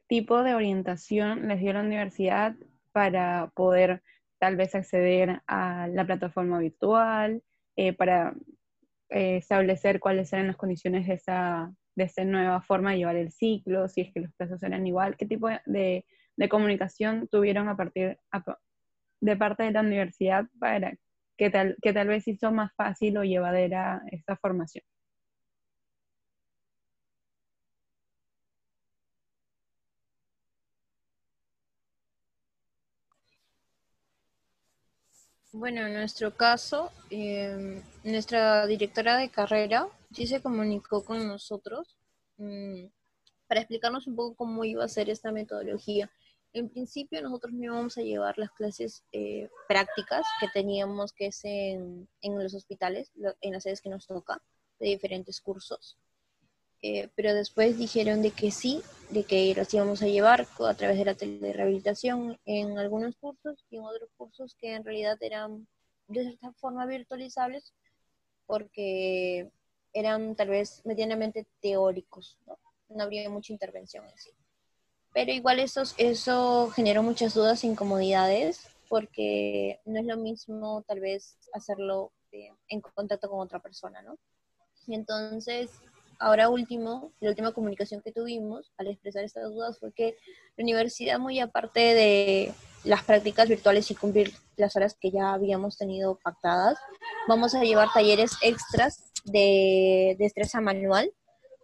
[0.07, 2.55] tipo de orientación les dio la universidad
[2.91, 4.01] para poder
[4.39, 7.43] tal vez acceder a la plataforma virtual,
[7.75, 8.33] eh, para
[9.09, 13.31] eh, establecer cuáles eran las condiciones de esa, de esa nueva forma de llevar el
[13.31, 16.05] ciclo, si es que los plazos eran igual, qué tipo de,
[16.37, 18.17] de comunicación tuvieron a partir,
[19.21, 20.95] de parte de la universidad para
[21.37, 24.83] que tal, que tal vez hizo más fácil o llevadera esta formación.
[35.59, 41.97] Bueno, en nuestro caso, em, nuestra directora de carrera sí se comunicó con nosotros
[42.37, 42.85] mm,
[43.47, 46.11] para explicarnos un poco cómo iba a ser esta metodología.
[46.53, 51.43] En principio nosotros no íbamos a llevar las clases eh, prácticas que teníamos que es
[51.43, 54.39] en, los hospitales, en las sedes que nos toca,
[54.79, 55.97] de diferentes cursos.
[56.81, 60.97] Eh, pero después dijeron de que sí, de que las íbamos a llevar a través
[60.97, 65.67] de la telerehabilitación en algunos cursos y en otros cursos que en realidad eran
[66.07, 67.73] de cierta forma virtualizables
[68.45, 69.49] porque
[69.93, 72.57] eran tal vez medianamente teóricos, no,
[72.89, 74.29] no habría mucha intervención en sí.
[75.13, 80.99] Pero igual eso, eso generó muchas dudas e incomodidades porque no es lo mismo tal
[80.99, 84.17] vez hacerlo en contacto con otra persona, ¿no?
[84.85, 85.71] Y entonces
[86.19, 90.17] ahora último, la última comunicación que tuvimos al expresar estas dudas fue que
[90.55, 92.53] la universidad, muy aparte de
[92.83, 96.77] las prácticas virtuales y cumplir las horas que ya habíamos tenido pactadas,
[97.27, 101.11] vamos a llevar talleres extras de destreza manual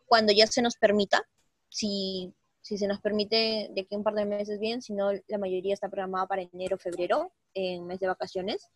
[0.05, 1.23] cuando ya se nos permita,
[1.69, 5.37] si, si se nos permite de aquí un par de meses bien, si no la
[5.37, 8.69] mayoría está programada para enero, febrero, en mes de vacaciones.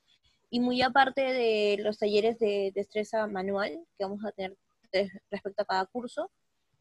[0.50, 4.58] Y muy aparte de los talleres de destreza manual que vamos a tener
[5.32, 6.32] respecto a cada curso,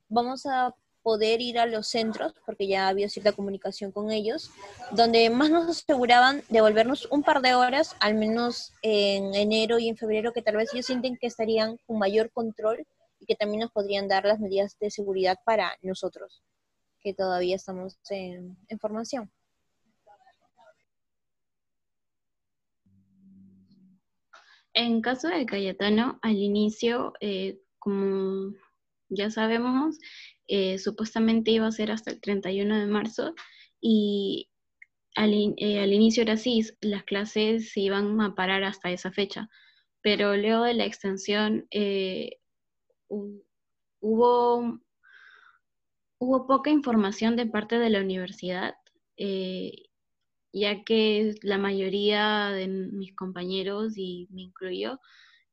[0.08, 0.74] vamos a
[1.06, 4.50] poder ir a los centros, porque ya había cierta comunicación con ellos,
[4.90, 9.88] donde más nos aseguraban de volvernos un par de horas, al menos en enero y
[9.88, 12.84] en febrero, que tal vez ellos sienten que estarían con mayor control
[13.20, 16.42] y que también nos podrían dar las medidas de seguridad para nosotros,
[17.00, 19.30] que todavía estamos en, formación.
[24.74, 28.52] En caso de Cayetano, al inicio, eh, como
[29.08, 29.96] ya sabemos,
[30.48, 33.32] eh, supuestamente iba a ser hasta el 31 de marzo
[33.80, 34.50] y
[35.14, 39.48] al, eh, inicio era así, las clases se iban a parar hasta esa fecha,
[40.02, 42.38] pero luego de la extensión eh,
[44.00, 44.80] hubo,
[46.18, 48.74] hubo poca información de parte de la universidad,
[50.52, 54.98] ya que la mayoría de mis compañeros, y me incluyo,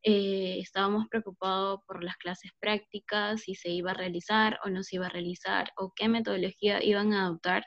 [0.05, 4.97] eh, estábamos preocupados por las clases prácticas, si se iba a realizar o no se
[4.97, 7.63] iba a realizar, o qué metodología iban a adoptar,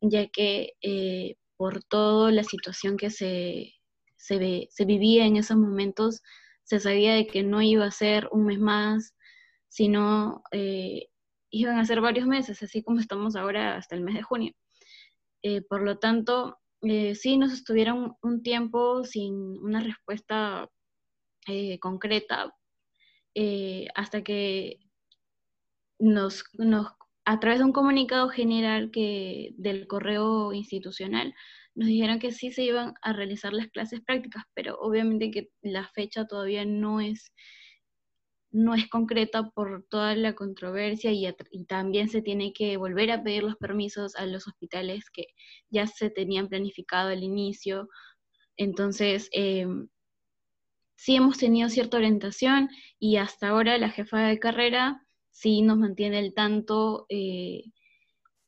[0.00, 3.74] ya que eh, por toda la situación que se,
[4.16, 6.22] se, se, vivía en esos momentos,
[6.64, 9.14] se sabía de que no iba a ser un mes más,
[9.68, 11.08] sino eh,
[11.50, 14.52] iban a ser varios meses, así como estamos ahora hasta el mes de junio.
[15.68, 16.58] por lo tanto,
[17.14, 20.70] sí nos estuvieron un tiempo sin una respuesta
[21.46, 22.54] eh, concreta
[23.34, 24.80] eh, hasta que
[25.98, 26.88] nos, nos,
[27.24, 31.34] a través de un comunicado general que, del correo institucional,
[31.74, 35.86] nos dijeron que sí se iban a realizar las clases prácticas, pero obviamente que la
[35.88, 37.32] fecha todavía no es,
[38.50, 41.30] no es concreta por toda la controversia y,
[41.66, 45.26] también se tiene que volver a pedir los permisos a los hospitales que
[45.68, 47.88] ya se tenían planificado al inicio.
[48.56, 49.88] Entonces, em,
[50.96, 56.18] sí hemos tenido cierta orientación y hasta ahora la jefa de carrera sí nos mantiene
[56.18, 57.64] el tanto eh,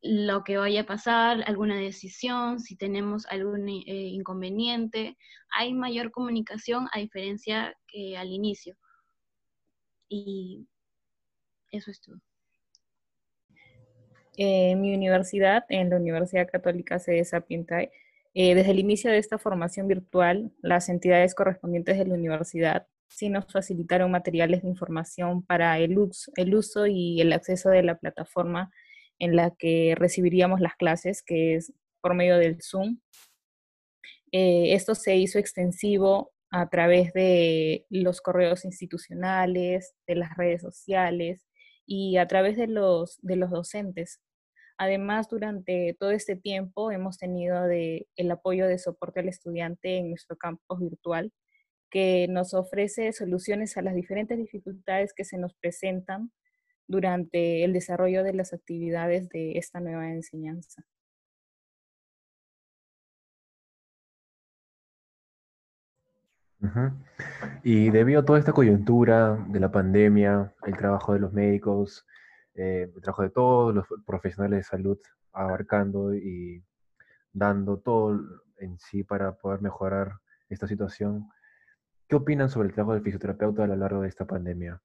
[0.00, 5.16] lo que vaya a pasar, alguna decisión, si tenemos algún eh, inconveniente.
[5.50, 8.76] Hay mayor comunicación a diferencia que al inicio.
[10.08, 10.66] Y
[11.72, 12.16] eso es todo.
[14.36, 17.90] En mi universidad, en la Universidad Católica de Sapientay,
[18.40, 23.30] eh, desde el inicio de esta formación virtual, las entidades correspondientes de la universidad sí
[23.30, 28.70] nos facilitaron materiales de información para el, uso, y el acceso de la plataforma
[29.18, 33.00] en la que recibiríamos las clases, que es por medio del Zoom.
[34.30, 41.44] Eh, esto se hizo extensivo a través de los correos institucionales, de las redes sociales
[41.86, 44.20] y a través de los, de los docentes.
[44.78, 50.36] Además, durante todo este tiempo hemos tenido el apoyo de soporte al estudiante en nuestro
[50.36, 51.32] campus virtual,
[51.90, 56.30] que nos ofrece soluciones a las diferentes dificultades que se nos presentan
[56.86, 60.84] durante el desarrollo de las actividades de esta nueva enseñanza.
[67.62, 72.06] Y debido a toda esta coyuntura de la pandemia, el trabajo de los médicos,
[72.58, 74.98] eh, el trabajo de todos los profesionales de salud
[75.32, 76.62] abarcando y
[77.32, 78.20] dando todo
[78.58, 80.14] en sí para poder mejorar
[80.48, 81.30] esta situación.
[82.08, 84.82] ¿Qué opinan sobre el trabajo del fisioterapeuta a lo largo de esta pandemia?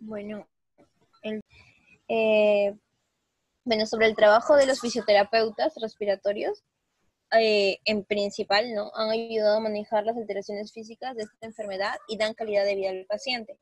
[0.00, 0.46] Bueno,
[2.08, 2.76] eh,
[3.64, 6.64] bueno, sobre el trabajo de los fisioterapeutas respiratorios,
[7.38, 8.90] eh, en principal, ¿no?
[8.94, 12.90] Han ayudado a manejar las alteraciones físicas de esta enfermedad y dan calidad de vida
[12.90, 13.58] al paciente.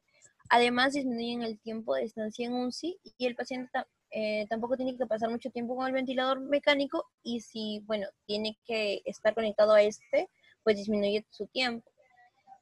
[0.49, 3.71] Además, disminuyen el tiempo de estancia en UCI y el paciente
[4.11, 8.59] eh, tampoco tiene que pasar mucho tiempo con el ventilador mecánico y si, bueno, tiene
[8.67, 10.29] que estar conectado a este,
[10.65, 11.89] pues disminuye su tiempo.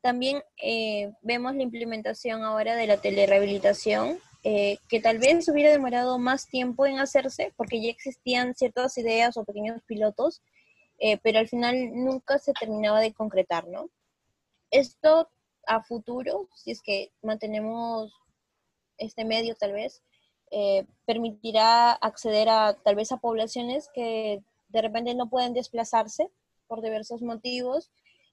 [0.03, 6.49] También eh, vemos la implementación ahora de la telerehabilitación, que tal vez hubiera demorado más
[6.49, 10.41] tiempo en hacerse porque ya existían ciertas ideas o pequeños pilotos
[10.99, 13.91] eh, pero al final nunca se terminaba de concretar, ¿no?
[14.71, 15.31] Esto
[15.67, 18.13] a futuro, si es que mantenemos
[18.97, 20.03] este medio tal vez,
[20.51, 26.31] eh, permitirá acceder a tal vez a poblaciones que de repente no pueden desplazarse
[26.67, 27.91] por diversos motivos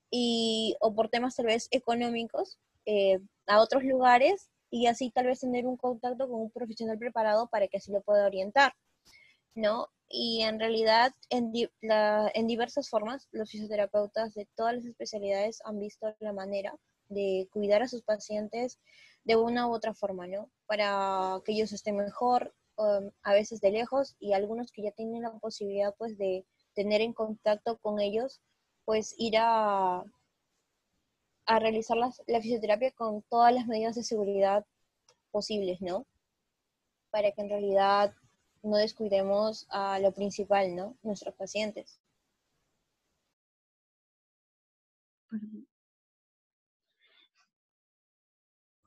[0.09, 5.41] y, o por temas tal vez económicos eh, a otros lugares y así tal vez
[5.41, 8.73] tener un contacto con un profesional preparado para que así lo pueda orientar,
[9.53, 9.89] ¿no?
[10.07, 11.51] Y en realidad, en,
[11.81, 16.75] en diversas formas, los fisioterapeutas de todas las especialidades han visto la manera
[17.09, 18.79] de cuidar a sus pacientes
[19.23, 20.49] de una u otra forma, ¿no?
[20.67, 25.23] Para que ellos estén mejor, um, a veces de lejos, y algunos que ya tienen
[25.23, 26.45] la posibilidad, pues, de
[26.75, 28.41] tener en contacto con ellos,
[28.85, 30.03] pues, ir a,
[31.47, 34.65] a realizar la fisioterapia con todas las medidas de seguridad
[35.31, 36.05] posibles, ¿no?
[37.09, 38.13] Para que en realidad
[38.65, 40.97] no descuidemos a lo principal, ¿no?
[41.03, 41.99] Nuestros pacientes.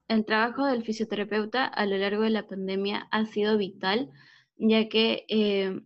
[0.08, 4.10] El trabajo del fisioterapeuta a lo largo de la pandemia ha sido vital,
[4.56, 5.80] ya que eh,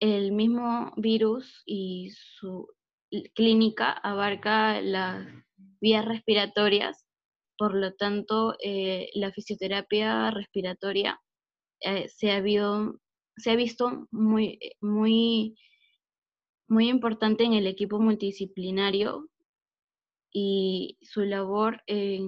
[0.00, 2.68] el mismo virus y su
[3.34, 5.26] clínica abarca las
[5.80, 7.04] vías respiratorias,
[7.58, 11.20] por lo tanto, eh, la fisioterapia respiratoria
[11.80, 12.40] eh, se, ha
[13.56, 15.56] visto muy, muy,
[16.68, 19.28] muy importante en el equipo multidisciplinario
[20.32, 22.20] y su labor eh,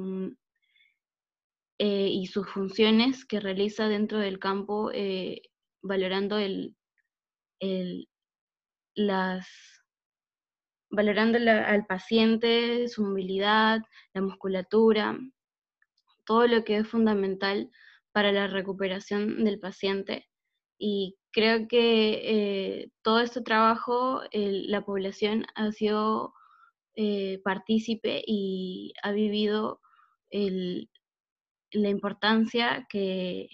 [1.78, 5.42] y sus funciones que realiza dentro del campo, eh,
[5.82, 6.76] valorando el,
[8.94, 9.48] las
[10.90, 13.80] valorando al paciente, su movilidad,
[14.12, 15.18] la musculatura,
[16.24, 17.70] todo lo que es fundamental
[18.12, 20.28] para la recuperación del paciente.
[20.78, 26.34] Y creo que eh, todo este trabajo, la población ha sido
[27.44, 29.80] partícipe y ha vivido
[30.30, 30.90] el,
[31.72, 33.48] la importancia que,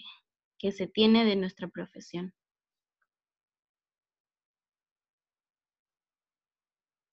[0.59, 2.33] se tiene de nuestra profesión.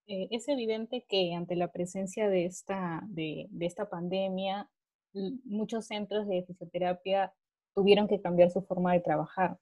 [0.09, 4.69] Eh, es evidente que ante la presencia de esta, de, esta pandemia,
[5.45, 7.33] muchos centros de fisioterapia
[7.75, 9.59] tuvieron que cambiar su forma de trabajar.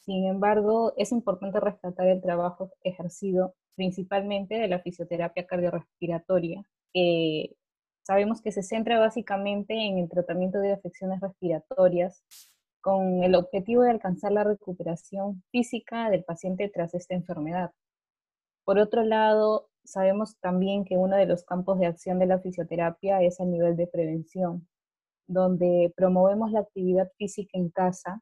[0.00, 7.56] Sin embargo, es importante rescatar el trabajo ejercido principalmente de la fisioterapia cardiorrespiratoria, que
[8.02, 12.24] sabemos que se centra básicamente en el tratamiento de afecciones respiratorias
[12.80, 17.72] con el objetivo de alcanzar la recuperación física del paciente tras esta enfermedad.
[18.64, 23.22] Por otro lado, sabemos también que uno de los campos de acción de la fisioterapia
[23.22, 24.66] es a nivel de prevención,
[25.30, 28.20] donde promovemos la actividad física en casa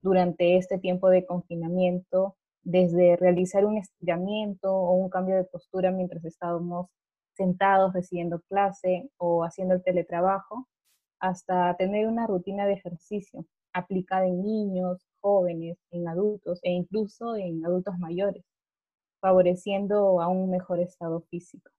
[0.00, 6.24] durante este tiempo de confinamiento, desde realizar un estiramiento o un cambio de postura mientras
[6.24, 6.88] estábamos
[7.34, 10.68] sentados recibiendo clase o haciendo el teletrabajo,
[11.18, 17.64] hasta tener una rutina de ejercicio aplicada en niños, jóvenes, en adultos e incluso en
[17.66, 18.44] adultos mayores,
[19.20, 21.70] favoreciendo a un mejor estado físico.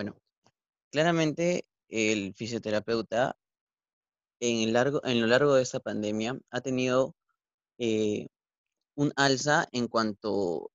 [0.00, 0.16] Bueno,
[0.90, 3.36] claramente el fisioterapeuta
[4.40, 7.14] en, el largo, en lo largo de esta pandemia ha tenido
[7.76, 8.28] eh,
[8.94, 10.72] un alza en cuanto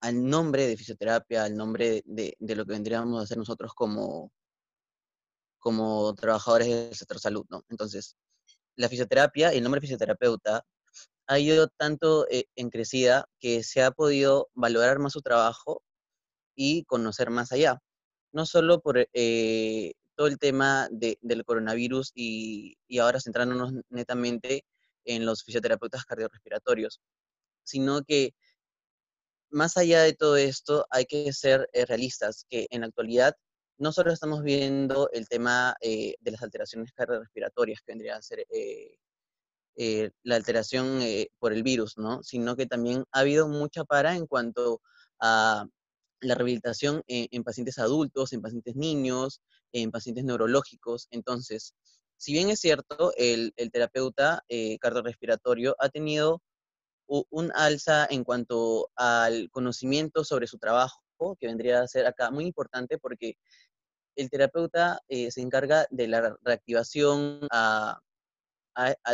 [0.00, 4.32] al nombre de fisioterapia, al nombre de, lo que vendríamos a hacer nosotros como,
[5.60, 7.62] como trabajadores del sector salud, ¿no?
[7.68, 8.16] Entonces,
[8.74, 10.64] la fisioterapia, el nombre fisioterapeuta,
[11.28, 15.84] ha ido tanto eh, en crecida que se ha podido valorar más su trabajo
[16.56, 17.80] y conocer más allá.
[18.36, 24.66] No solo por eh, todo el tema del coronavirus y, y ahora centrándonos netamente
[25.06, 27.00] en los fisioterapeutas cardiorrespiratorios,
[27.64, 28.34] sino que
[29.48, 33.34] más allá de todo esto hay que ser eh, realistas, que en la actualidad
[33.78, 38.46] no solo estamos viendo el tema eh, de las alteraciones cardiorrespiratorias, que vendría a ser
[38.50, 38.98] eh,
[40.24, 41.00] la alteración
[41.38, 42.22] por el virus, ¿no?
[42.22, 44.82] sino que también ha habido mucha para en cuanto
[45.20, 45.66] a
[46.20, 49.40] la rehabilitación en pacientes adultos, en pacientes niños,
[49.72, 51.08] en pacientes neurológicos.
[51.10, 51.74] Entonces,
[52.16, 56.42] si bien es cierto, el, terapeuta eh, cardiorrespiratorio ha tenido
[57.06, 61.00] un alza en cuanto al conocimiento sobre su trabajo,
[61.38, 63.36] que vendría a ser acá muy importante porque
[64.16, 67.40] el terapeuta eh, se encarga de la reactivación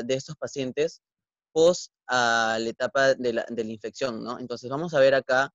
[0.04, 1.02] de estos pacientes
[1.52, 4.38] post a la etapa de la, infección, ¿no?
[4.38, 5.52] Entonces vamos a ver acá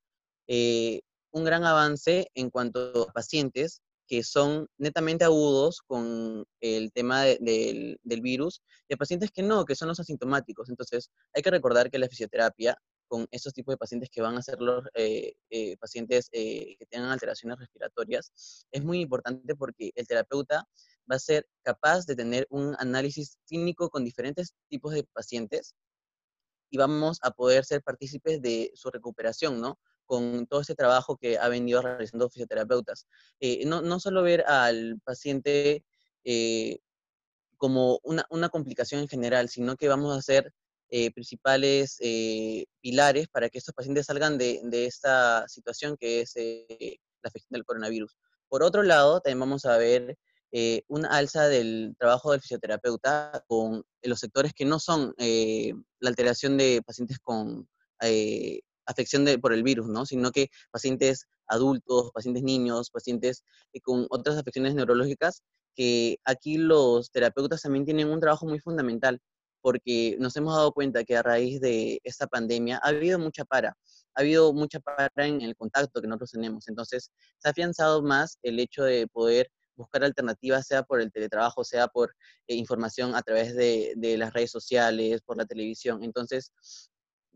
[0.47, 1.01] eh,
[1.37, 7.99] un gran avance en cuanto a pacientes que son netamente agudos con el tema del,
[8.03, 10.69] virus y pacientes que no, que son los asintomáticos.
[10.69, 12.77] Entonces, hay que recordar que la fisioterapia
[13.07, 16.85] con estos tipos de pacientes que van a ser los eh, eh, pacientes eh, que
[16.87, 20.67] tengan alteraciones respiratorias, es muy importante porque el terapeuta
[21.09, 25.73] va a ser capaz de tener un análisis clínico con diferentes tipos de pacientes
[26.69, 29.79] y vamos a poder ser partícipes de su recuperación, ¿no?
[30.07, 33.05] Con todo este trabajo que ha venido realizando fisioterapeutas.
[33.41, 35.83] Eh, no, no, solo ver al paciente
[36.23, 36.79] eh,
[37.57, 40.53] como una, una, complicación en general, sino que vamos a hacer
[40.89, 41.97] eh, principales
[42.79, 47.65] pilares para que estos pacientes salgan de, de esta situación que es la afección del
[47.65, 48.17] coronavirus.
[48.47, 50.17] Por otro lado, también vamos a ver
[50.87, 56.81] una alza del trabajo del fisioterapeuta con los sectores que no son la alteración de
[56.85, 57.67] pacientes con
[58.87, 60.05] afección de, por el virus, ¿no?
[60.05, 63.43] sino que pacientes adultos, pacientes niños, pacientes
[63.83, 65.43] con otras afecciones neurológicas,
[65.75, 69.19] que aquí los terapeutas también tienen un trabajo muy fundamental,
[69.61, 73.69] porque nos hemos dado cuenta que a raíz de esta pandemia ha habido mucha para,
[74.15, 76.67] ha habido mucha para en el contacto que nosotros tenemos.
[76.67, 81.63] Entonces, se ha afianzado más el hecho de poder buscar alternativas, sea por el teletrabajo,
[81.63, 82.15] sea por
[82.47, 86.03] eh, información a través de, de, las redes sociales, por la televisión.
[86.03, 86.51] Entonces,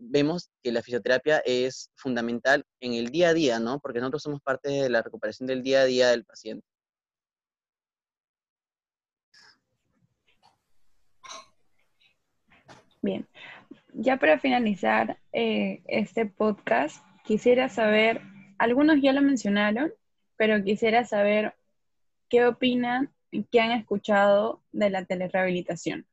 [0.01, 3.79] vemos que la fisioterapia es fundamental en el día a día, ¿no?
[3.79, 6.65] Porque nosotros somos parte de la recuperación del día a día del paciente.
[13.01, 13.27] Bien,
[13.93, 18.21] ya para finalizar eh, este podcast, quisiera saber,
[18.59, 19.91] algunos ya lo mencionaron,
[20.37, 21.55] pero quisiera saber
[22.29, 26.05] qué opinan y qué han escuchado de la telerehabilitación.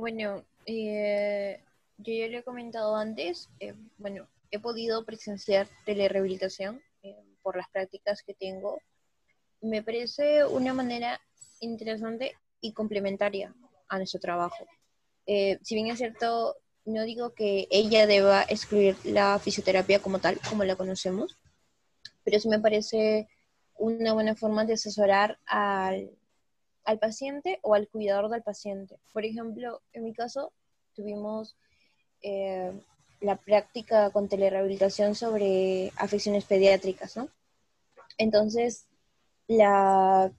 [0.00, 1.60] Bueno, eh,
[1.98, 7.68] yo ya lo he comentado antes, eh, bueno, he podido presenciar telerehabilitación eh, por las
[7.68, 8.80] prácticas que tengo.
[9.60, 11.20] Me parece una manera
[11.60, 13.54] interesante y complementaria
[13.90, 14.66] a nuestro trabajo.
[15.26, 20.40] Eh, si bien es cierto, no digo que ella deba excluir la fisioterapia como tal,
[20.48, 21.36] como la conocemos,
[22.24, 23.28] pero sí me parece
[23.76, 26.10] una buena forma de asesorar al,
[26.84, 28.98] al paciente o al cuidador del paciente.
[29.12, 30.52] Por ejemplo, en mi caso,
[30.94, 31.56] tuvimos
[32.22, 32.72] eh,
[33.20, 37.28] la práctica con telerehabilitación sobre afecciones pediátricas, ¿no?
[38.18, 38.86] Entonces,
[39.46, 40.32] la,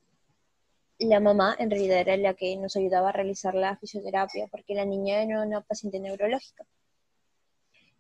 [1.00, 4.86] la mamá en realidad era la que nos ayudaba a realizar la fisioterapia, porque la
[4.86, 6.66] niña era una paciente neurológica.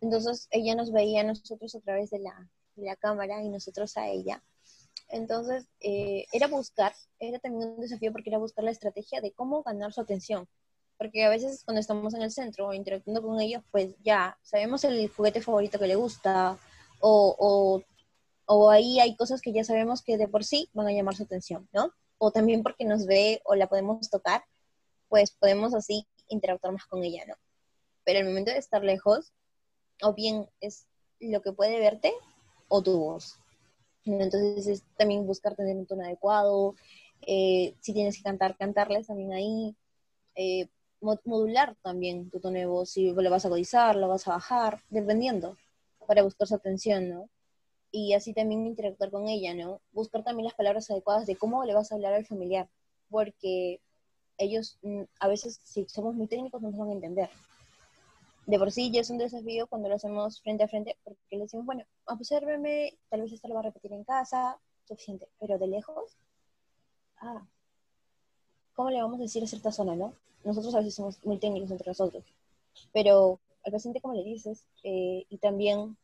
[0.01, 3.97] Entonces, ella nos veía a nosotros a través de la, de la cámara y nosotros
[3.97, 4.43] a ella.
[5.09, 9.61] Entonces, eh, era buscar, era también un desafío porque era buscar la estrategia de cómo
[9.63, 10.47] ganar su atención.
[10.97, 14.83] Porque a veces cuando estamos en el centro o interactuando con ellos, pues ya sabemos
[14.83, 16.57] el juguete favorito que le gusta
[16.99, 17.83] o, o,
[18.45, 21.23] o ahí hay cosas que ya sabemos que de por sí van a llamar su
[21.23, 21.91] atención, ¿no?
[22.17, 24.43] O también porque nos ve o la podemos tocar,
[25.09, 27.35] pues podemos así interactuar más con ella, ¿no?
[28.05, 29.33] Pero el momento de estar lejos,
[30.01, 30.87] o bien es
[31.19, 32.13] lo que puede verte
[32.67, 33.37] o tu voz.
[34.05, 36.75] Entonces es también buscar tener un tono adecuado,
[37.21, 39.75] eh, si tienes que cantar, cantarles también ahí,
[40.35, 40.67] eh,
[41.01, 44.81] modular también tu tono de voz, si lo vas a agudizar, lo vas a bajar,
[44.89, 45.57] dependiendo,
[46.07, 47.29] para buscar su atención, ¿no?
[47.91, 49.81] Y así también interactuar con ella, ¿no?
[49.91, 52.69] Buscar también las palabras adecuadas de cómo le vas a hablar al familiar,
[53.09, 53.81] porque
[54.37, 57.29] ellos mm, a veces, si somos muy técnicos, no nos van a entender
[58.45, 61.43] de por sí ya es un desafío cuando lo hacemos frente a frente, porque le
[61.43, 65.67] decimos, bueno, obsérveme, tal vez esto lo va a repetir en casa, suficiente, pero de
[65.67, 66.17] lejos,
[67.17, 67.45] ah,
[68.73, 70.13] ¿cómo le vamos a decir a cierta zona, no?
[70.43, 72.23] Nosotros a veces somos muy técnicos entre nosotros,
[72.91, 74.65] pero al paciente, ¿cómo le dices?
[74.83, 75.97] Eh, y también,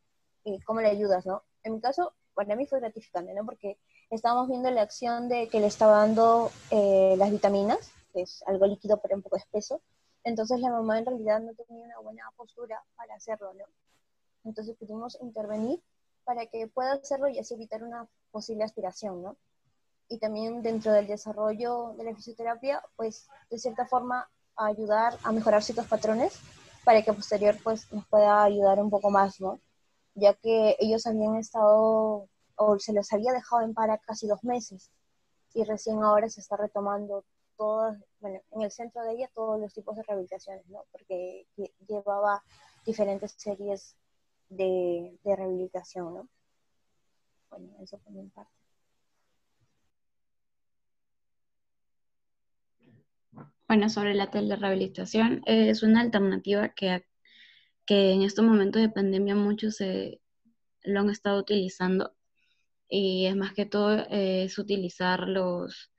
[0.45, 1.41] eh, ¿cómo le ayudas, no?
[1.63, 3.45] En mi caso, para mí fue gratificante, ¿no?
[3.45, 3.77] Porque
[4.11, 8.67] estábamos viendo la acción de que le estaba dando eh, las vitaminas, que es algo
[8.67, 9.81] líquido pero un poco espeso,
[10.27, 13.63] entonces la mamá en realidad no tenía una buena postura para hacerlo, ¿no?
[14.43, 15.81] Entonces pudimos intervenir
[16.25, 19.37] para que pueda hacerlo y así evitar una posible aspiración, ¿no?
[20.09, 25.63] Y también dentro del desarrollo de la fisioterapia, pues de cierta forma ayudar a mejorar
[25.63, 26.37] ciertos patrones
[26.83, 29.61] para que posterior pues nos pueda ayudar un poco más, ¿no?
[30.13, 34.91] Ya que ellos habían estado o se les había dejado en para casi dos meses
[35.53, 37.23] y recién ahora se está retomando
[37.57, 40.85] todos, bueno, en el centro de ella todos los tipos de rehabilitaciones, ¿no?
[40.91, 41.47] Porque
[41.87, 42.43] llevaba
[42.85, 43.95] diferentes series
[44.49, 46.29] de, de rehabilitación, ¿no?
[47.49, 48.51] Bueno, eso por mi parte.
[53.67, 57.05] Bueno, sobre la telerehabilitación, es una alternativa que,
[57.85, 59.79] que en estos momentos de pandemia muchos
[60.83, 62.15] lo han estado utilizando
[62.89, 65.91] y es más que todo eh, es utilizar los,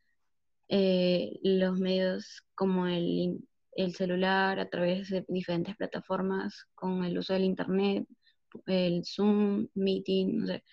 [0.68, 3.38] eh, los medios como el,
[3.72, 8.06] el, celular a través de diferentes plataformas con el uso del internet,
[8.66, 10.64] el Zoom, Meeting, no sé.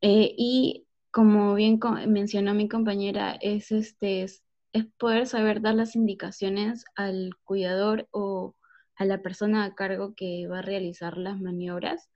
[0.00, 4.26] Eh, y como bien mencionó mi compañera, es este
[4.72, 8.56] es poder saber dar las indicaciones al cuidador o
[8.96, 12.10] a la persona a cargo que va a realizar las maniobras,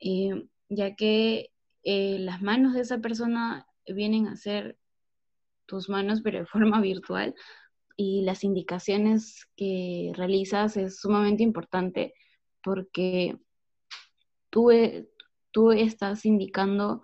[0.00, 1.50] eh, ya que
[1.82, 4.78] eh, las manos de esa persona vienen a ser
[5.68, 7.34] tus manos, pero de forma virtual,
[7.96, 12.14] y las indicaciones que realizas es sumamente importante
[12.62, 13.36] porque
[14.50, 15.08] tú, eh,
[15.50, 17.02] tú estás indicando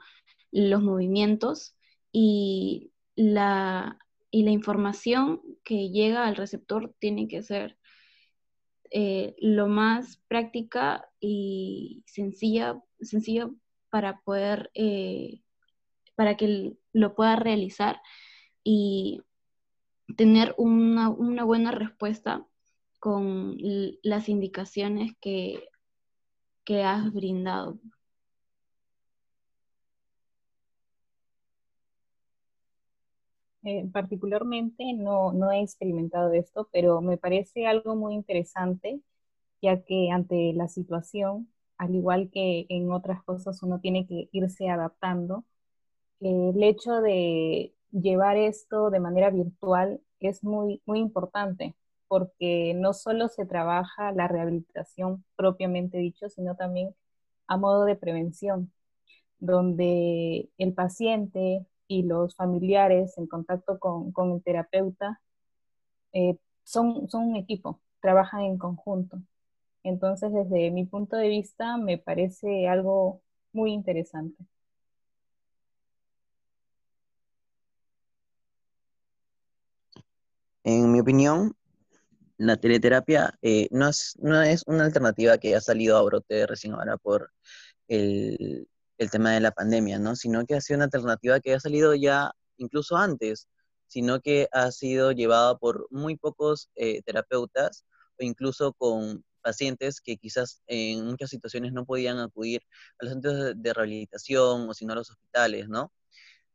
[0.53, 1.77] los movimientos
[2.13, 3.99] y la,
[4.31, 7.77] y la información que llega al receptor tiene que ser
[8.93, 13.51] eh, lo más práctica y sencilla, sencilla
[13.91, 15.41] para poder, eh,
[16.15, 18.01] para que lo pueda realizar
[18.65, 19.23] y
[20.17, 22.47] tener una, buena respuesta
[23.01, 23.57] con
[24.03, 25.69] las indicaciones que,
[26.65, 27.79] que has brindado.
[33.65, 39.01] Eh, particularmente no, no he experimentado esto, pero me parece algo muy interesante,
[39.63, 41.49] ya que ante la situación,
[41.79, 45.45] al igual que en otras cosas, uno tiene que irse adaptando.
[46.21, 51.75] el hecho de llevar esto de manera virtual es muy, muy importante,
[52.09, 56.95] porque no solo se trabaja la rehabilitación propiamente dicho, sino también
[57.47, 58.73] a modo de prevención,
[59.39, 65.21] donde el paciente y los familiares en contacto con, el terapeuta
[66.13, 69.19] eh, son, son un equipo, trabajan en conjunto.
[69.85, 73.23] Entonces, desde mi punto de vista, me parece algo
[73.53, 74.45] muy interesante.
[80.65, 81.57] En mi opinión,
[82.37, 86.75] la teleterapia eh, no, es, no es una alternativa que ha salido a brote recién
[86.75, 87.33] ahora por
[87.89, 88.69] el,
[89.11, 90.15] tema de la pandemia, ¿no?
[90.15, 93.49] Sino que ha sido una alternativa que ha salido ya incluso antes,
[93.89, 97.85] sino que ha sido llevada por muy pocos eh, terapeutas
[98.19, 102.63] o incluso con pacientes que quizás en muchas situaciones no podían acudir
[103.01, 105.93] a los centros de, rehabilitación o sino a los hospitales, ¿no?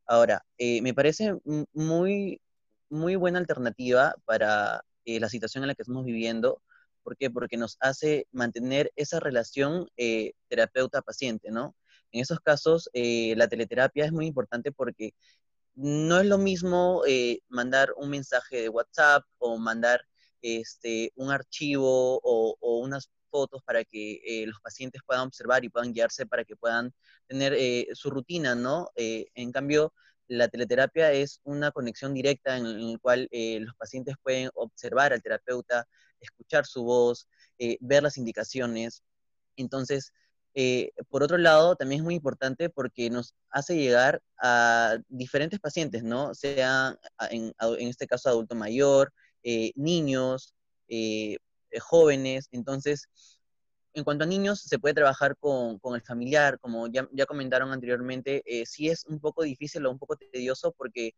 [0.05, 1.35] Ahora, eh, me parece
[1.73, 2.41] muy
[2.89, 6.61] muy buena alternativa para eh, la situación en la que estamos viviendo.
[7.03, 7.29] ¿Por qué?
[7.29, 11.75] Porque nos hace mantener esa relación eh, terapeuta-paciente, ¿no?
[12.11, 15.13] En esos casos, eh, la teleterapia es muy importante porque
[15.75, 17.03] no es lo mismo
[17.47, 20.01] mandar un mensaje de WhatsApp o mandar
[20.41, 25.93] este, un archivo o, o unas fotos para que los pacientes puedan observar y puedan
[25.93, 26.93] guiarse para que puedan
[27.27, 27.55] tener
[27.95, 28.89] su rutina, ¿no?
[28.95, 29.93] en cambio,
[30.29, 35.21] la teleterapia es una conexión directa en, la cual eh, los pacientes pueden observar al
[35.21, 35.87] terapeuta,
[36.21, 37.27] escuchar su voz,
[37.57, 39.03] eh, ver las indicaciones.
[39.57, 40.13] Entonces,
[40.53, 46.03] eh, por otro lado, también es muy importante porque nos hace llegar a diferentes pacientes,
[46.03, 46.33] ¿no?
[46.35, 46.97] Sea
[47.31, 49.11] en, en este caso adulto mayor,
[49.75, 50.53] niños,
[51.81, 52.49] jóvenes.
[52.51, 53.09] Entonces,
[53.99, 58.65] en cuanto a niños, se puede trabajar con, el familiar, como ya, comentaron anteriormente, eh,
[58.65, 61.13] sí es un poco difícil o un poco tedioso porque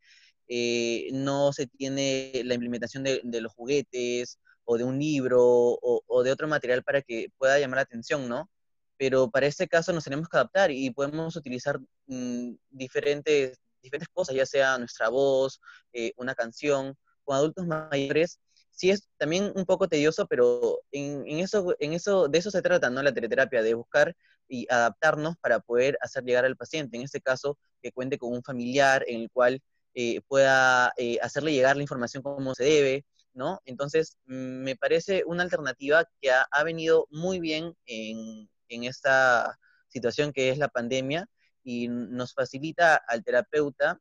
[0.47, 6.31] eh, no se tiene la implementación de, los juguetes o de un libro o, de
[6.31, 8.49] otro material para que pueda llamar la atención, ¿no?
[8.97, 14.35] Pero para este caso nos tenemos que adaptar y podemos utilizar mm, diferentes, diferentes cosas,
[14.35, 15.61] ya sea nuestra voz,
[15.93, 16.95] eh, una canción.
[17.23, 18.39] Con adultos mayores
[18.71, 22.89] sí es también un poco tedioso, pero en, eso, en eso, de eso se trata,
[22.89, 23.03] ¿no?
[23.03, 24.15] La teleterapia, de buscar
[24.47, 28.43] y adaptarnos para poder hacer llegar al paciente, en este caso, que cuente con un
[28.43, 29.61] familiar en el cual
[29.93, 33.59] eh, pueda eh, hacerle llegar la información como se debe, ¿no?
[33.65, 39.59] Entonces, mm, me parece una alternativa que ha, venido muy bien en, esta
[39.89, 41.27] situación que es la pandemia
[41.63, 43.99] y nos facilita al terapeuta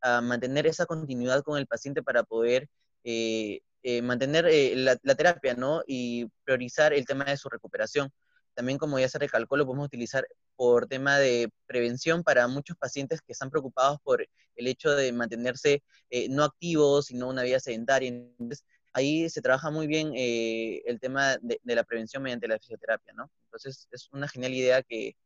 [0.00, 2.68] a mantener esa continuidad con el paciente para poder
[3.02, 5.82] eh, eh, mantener eh, la, terapia, ¿no?
[5.86, 8.10] Y priorizar el tema de su recuperación.
[8.54, 10.26] También, como ya se recalcó, lo podemos utilizar
[10.56, 14.22] por tema de prevención para muchos pacientes que están preocupados por
[14.56, 18.08] el hecho de mantenerse eh, no activos, sino una vida sedentaria.
[18.08, 23.30] Entonces, ahí se trabaja muy bien el tema de, la prevención mediante la fisioterapia, ¿no?
[23.46, 25.16] Entonces, es una genial idea que,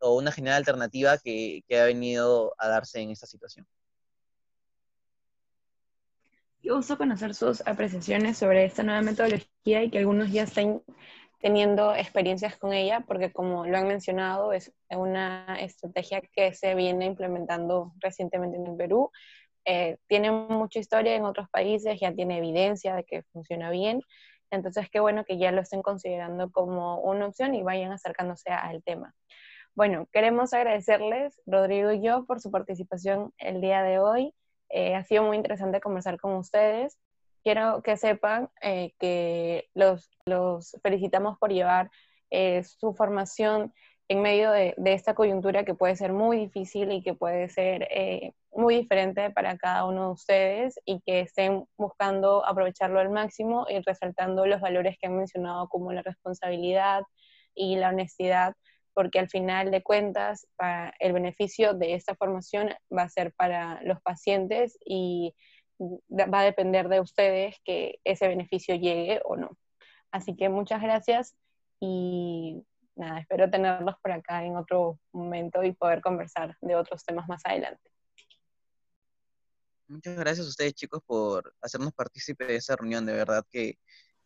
[0.00, 3.66] o una genial alternativa que ha venido a darse en esta situación.
[6.62, 10.80] Qué gusto conocer sus apreciaciones sobre esta nueva metodología y que algunos ya estén
[11.40, 17.06] teniendo experiencias con ella, porque como lo han mencionado, es una estrategia que se viene
[17.06, 19.10] implementando recientemente en el Perú.
[19.64, 24.00] Eh, tiene mucha historia en otros países, ya tiene evidencia de que funciona bien.
[24.52, 28.84] Entonces, qué bueno que ya lo estén considerando como una opción y vayan acercándose al
[28.84, 29.12] tema.
[29.74, 34.32] Bueno, queremos agradecerles, Rodrigo y yo, por su participación el día de hoy.
[34.72, 36.98] Eh, ha sido muy interesante conversar con ustedes.
[37.44, 41.90] Quiero que sepan eh, que los, los, felicitamos por llevar
[42.30, 43.74] eh, su formación
[44.08, 47.88] en medio de, de, esta coyuntura que puede ser muy difícil y que puede ser
[48.50, 53.80] muy diferente para cada uno de ustedes y que estén buscando aprovecharlo al máximo y
[53.80, 57.02] resaltando los valores que han mencionado como la responsabilidad
[57.54, 58.54] y la honestidad
[58.94, 60.46] porque al final de cuentas
[60.98, 65.34] el beneficio de esta formación va a ser para los pacientes y
[65.80, 69.56] va a depender de ustedes que ese beneficio llegue o no.
[70.10, 71.34] Así que muchas gracias
[71.80, 72.62] y
[72.94, 77.40] nada, espero tenerlos por acá en otro momento y poder conversar de otros temas más
[77.44, 77.90] adelante.
[79.88, 83.78] Muchas gracias a ustedes chicos por hacernos partícipe de esa reunión, de verdad que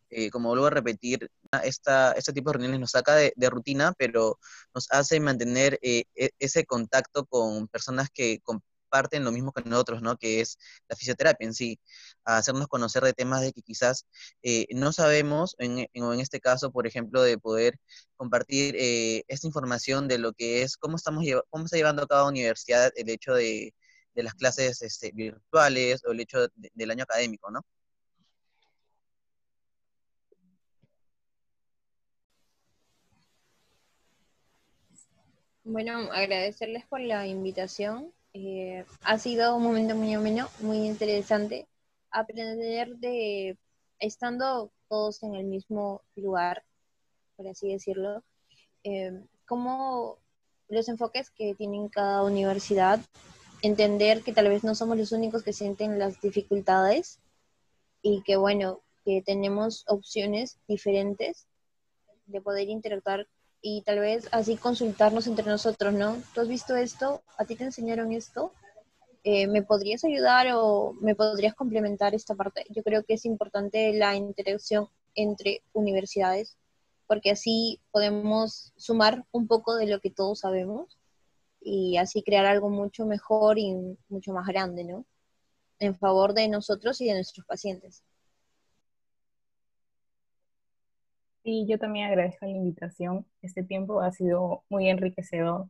[0.09, 1.29] eh, como vuelvo a repetir,
[1.63, 4.39] esta, este tipo de reuniones nos saca de, rutina, pero
[4.73, 10.01] nos hace mantener eh, e, ese contacto con personas que comparten lo mismo que nosotros,
[10.01, 10.17] ¿no?
[10.17, 11.79] Que es la fisioterapia en sí,
[12.25, 14.05] hacernos conocer de temas de que quizás
[14.43, 17.79] eh, no sabemos, en, en, este caso, por ejemplo, de poder
[18.15, 18.75] compartir
[19.27, 23.09] esta información de lo que es, cómo, estamos cómo está llevando a cada universidad el
[23.09, 23.73] hecho de,
[24.17, 27.61] de las clases este, virtuales o el hecho del año académico, ¿no?
[35.69, 38.13] Bueno, agradecerles por la invitación.
[38.33, 41.67] Eh, ha sido un momento muy ameno, muy interesante.
[42.09, 43.57] Aprender de,
[43.99, 46.63] estando todos en el mismo lugar,
[47.35, 48.23] por así decirlo,
[48.85, 49.11] eh,
[49.45, 50.19] cómo
[50.69, 53.01] los enfoques que tienen cada universidad,
[53.61, 57.19] entender que tal vez no somos los únicos que sienten las dificultades
[58.01, 61.45] y que bueno, que tenemos opciones diferentes
[62.25, 63.27] de poder interactuar
[63.61, 66.17] y tal vez así consultarnos entre nosotros, ¿no?
[66.33, 67.23] ¿Tú has visto esto?
[67.37, 68.53] ¿A ti te enseñaron esto?
[69.23, 72.65] Eh, ¿Me podrías ayudar o me podrías complementar esta parte?
[72.69, 76.57] Yo creo que es importante la interacción entre universidades,
[77.07, 80.97] porque así podemos sumar un poco de lo que todos sabemos
[81.59, 83.75] y así crear algo mucho mejor y
[84.07, 85.05] mucho más grande, ¿no?
[85.79, 88.03] En favor de nosotros y de nuestros pacientes.
[91.47, 93.25] Sí, yo también agradezco la invitación.
[93.41, 95.69] Este tiempo ha sido muy enriquecedor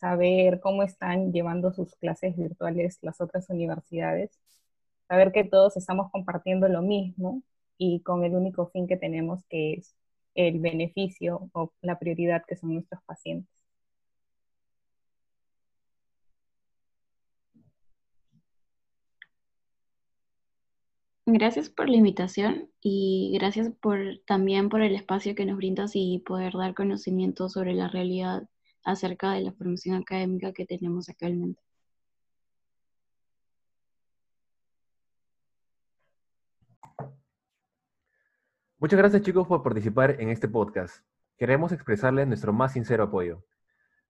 [0.00, 4.38] saber cómo están llevando sus clases virtuales las otras universidades,
[5.08, 7.42] saber que todos estamos compartiendo lo mismo
[7.78, 9.96] y con el único fin que tenemos que es
[10.34, 13.55] el beneficio o la prioridad que son nuestros pacientes.
[21.28, 26.20] Gracias por la invitación y gracias por, también por el espacio que nos brindas y
[26.20, 28.48] poder dar conocimiento sobre la realidad
[28.84, 31.60] acerca de la formación académica que tenemos actualmente.
[38.78, 41.04] Muchas gracias chicos por participar en este podcast.
[41.36, 43.44] Queremos expresarles nuestro más sincero apoyo.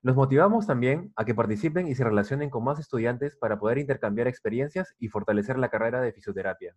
[0.02, 4.28] Los motivamos también a que participen y se relacionen con más estudiantes para poder intercambiar
[4.28, 6.76] experiencias y fortalecer la carrera de fisioterapia.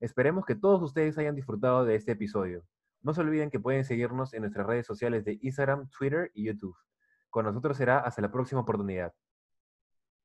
[0.00, 2.64] Esperemos que todos ustedes hayan disfrutado de este episodio.
[3.02, 6.74] No se olviden que pueden seguirnos en nuestras redes sociales de Instagram, Twitter y YouTube.
[7.28, 9.12] Con nosotros será hasta la próxima oportunidad.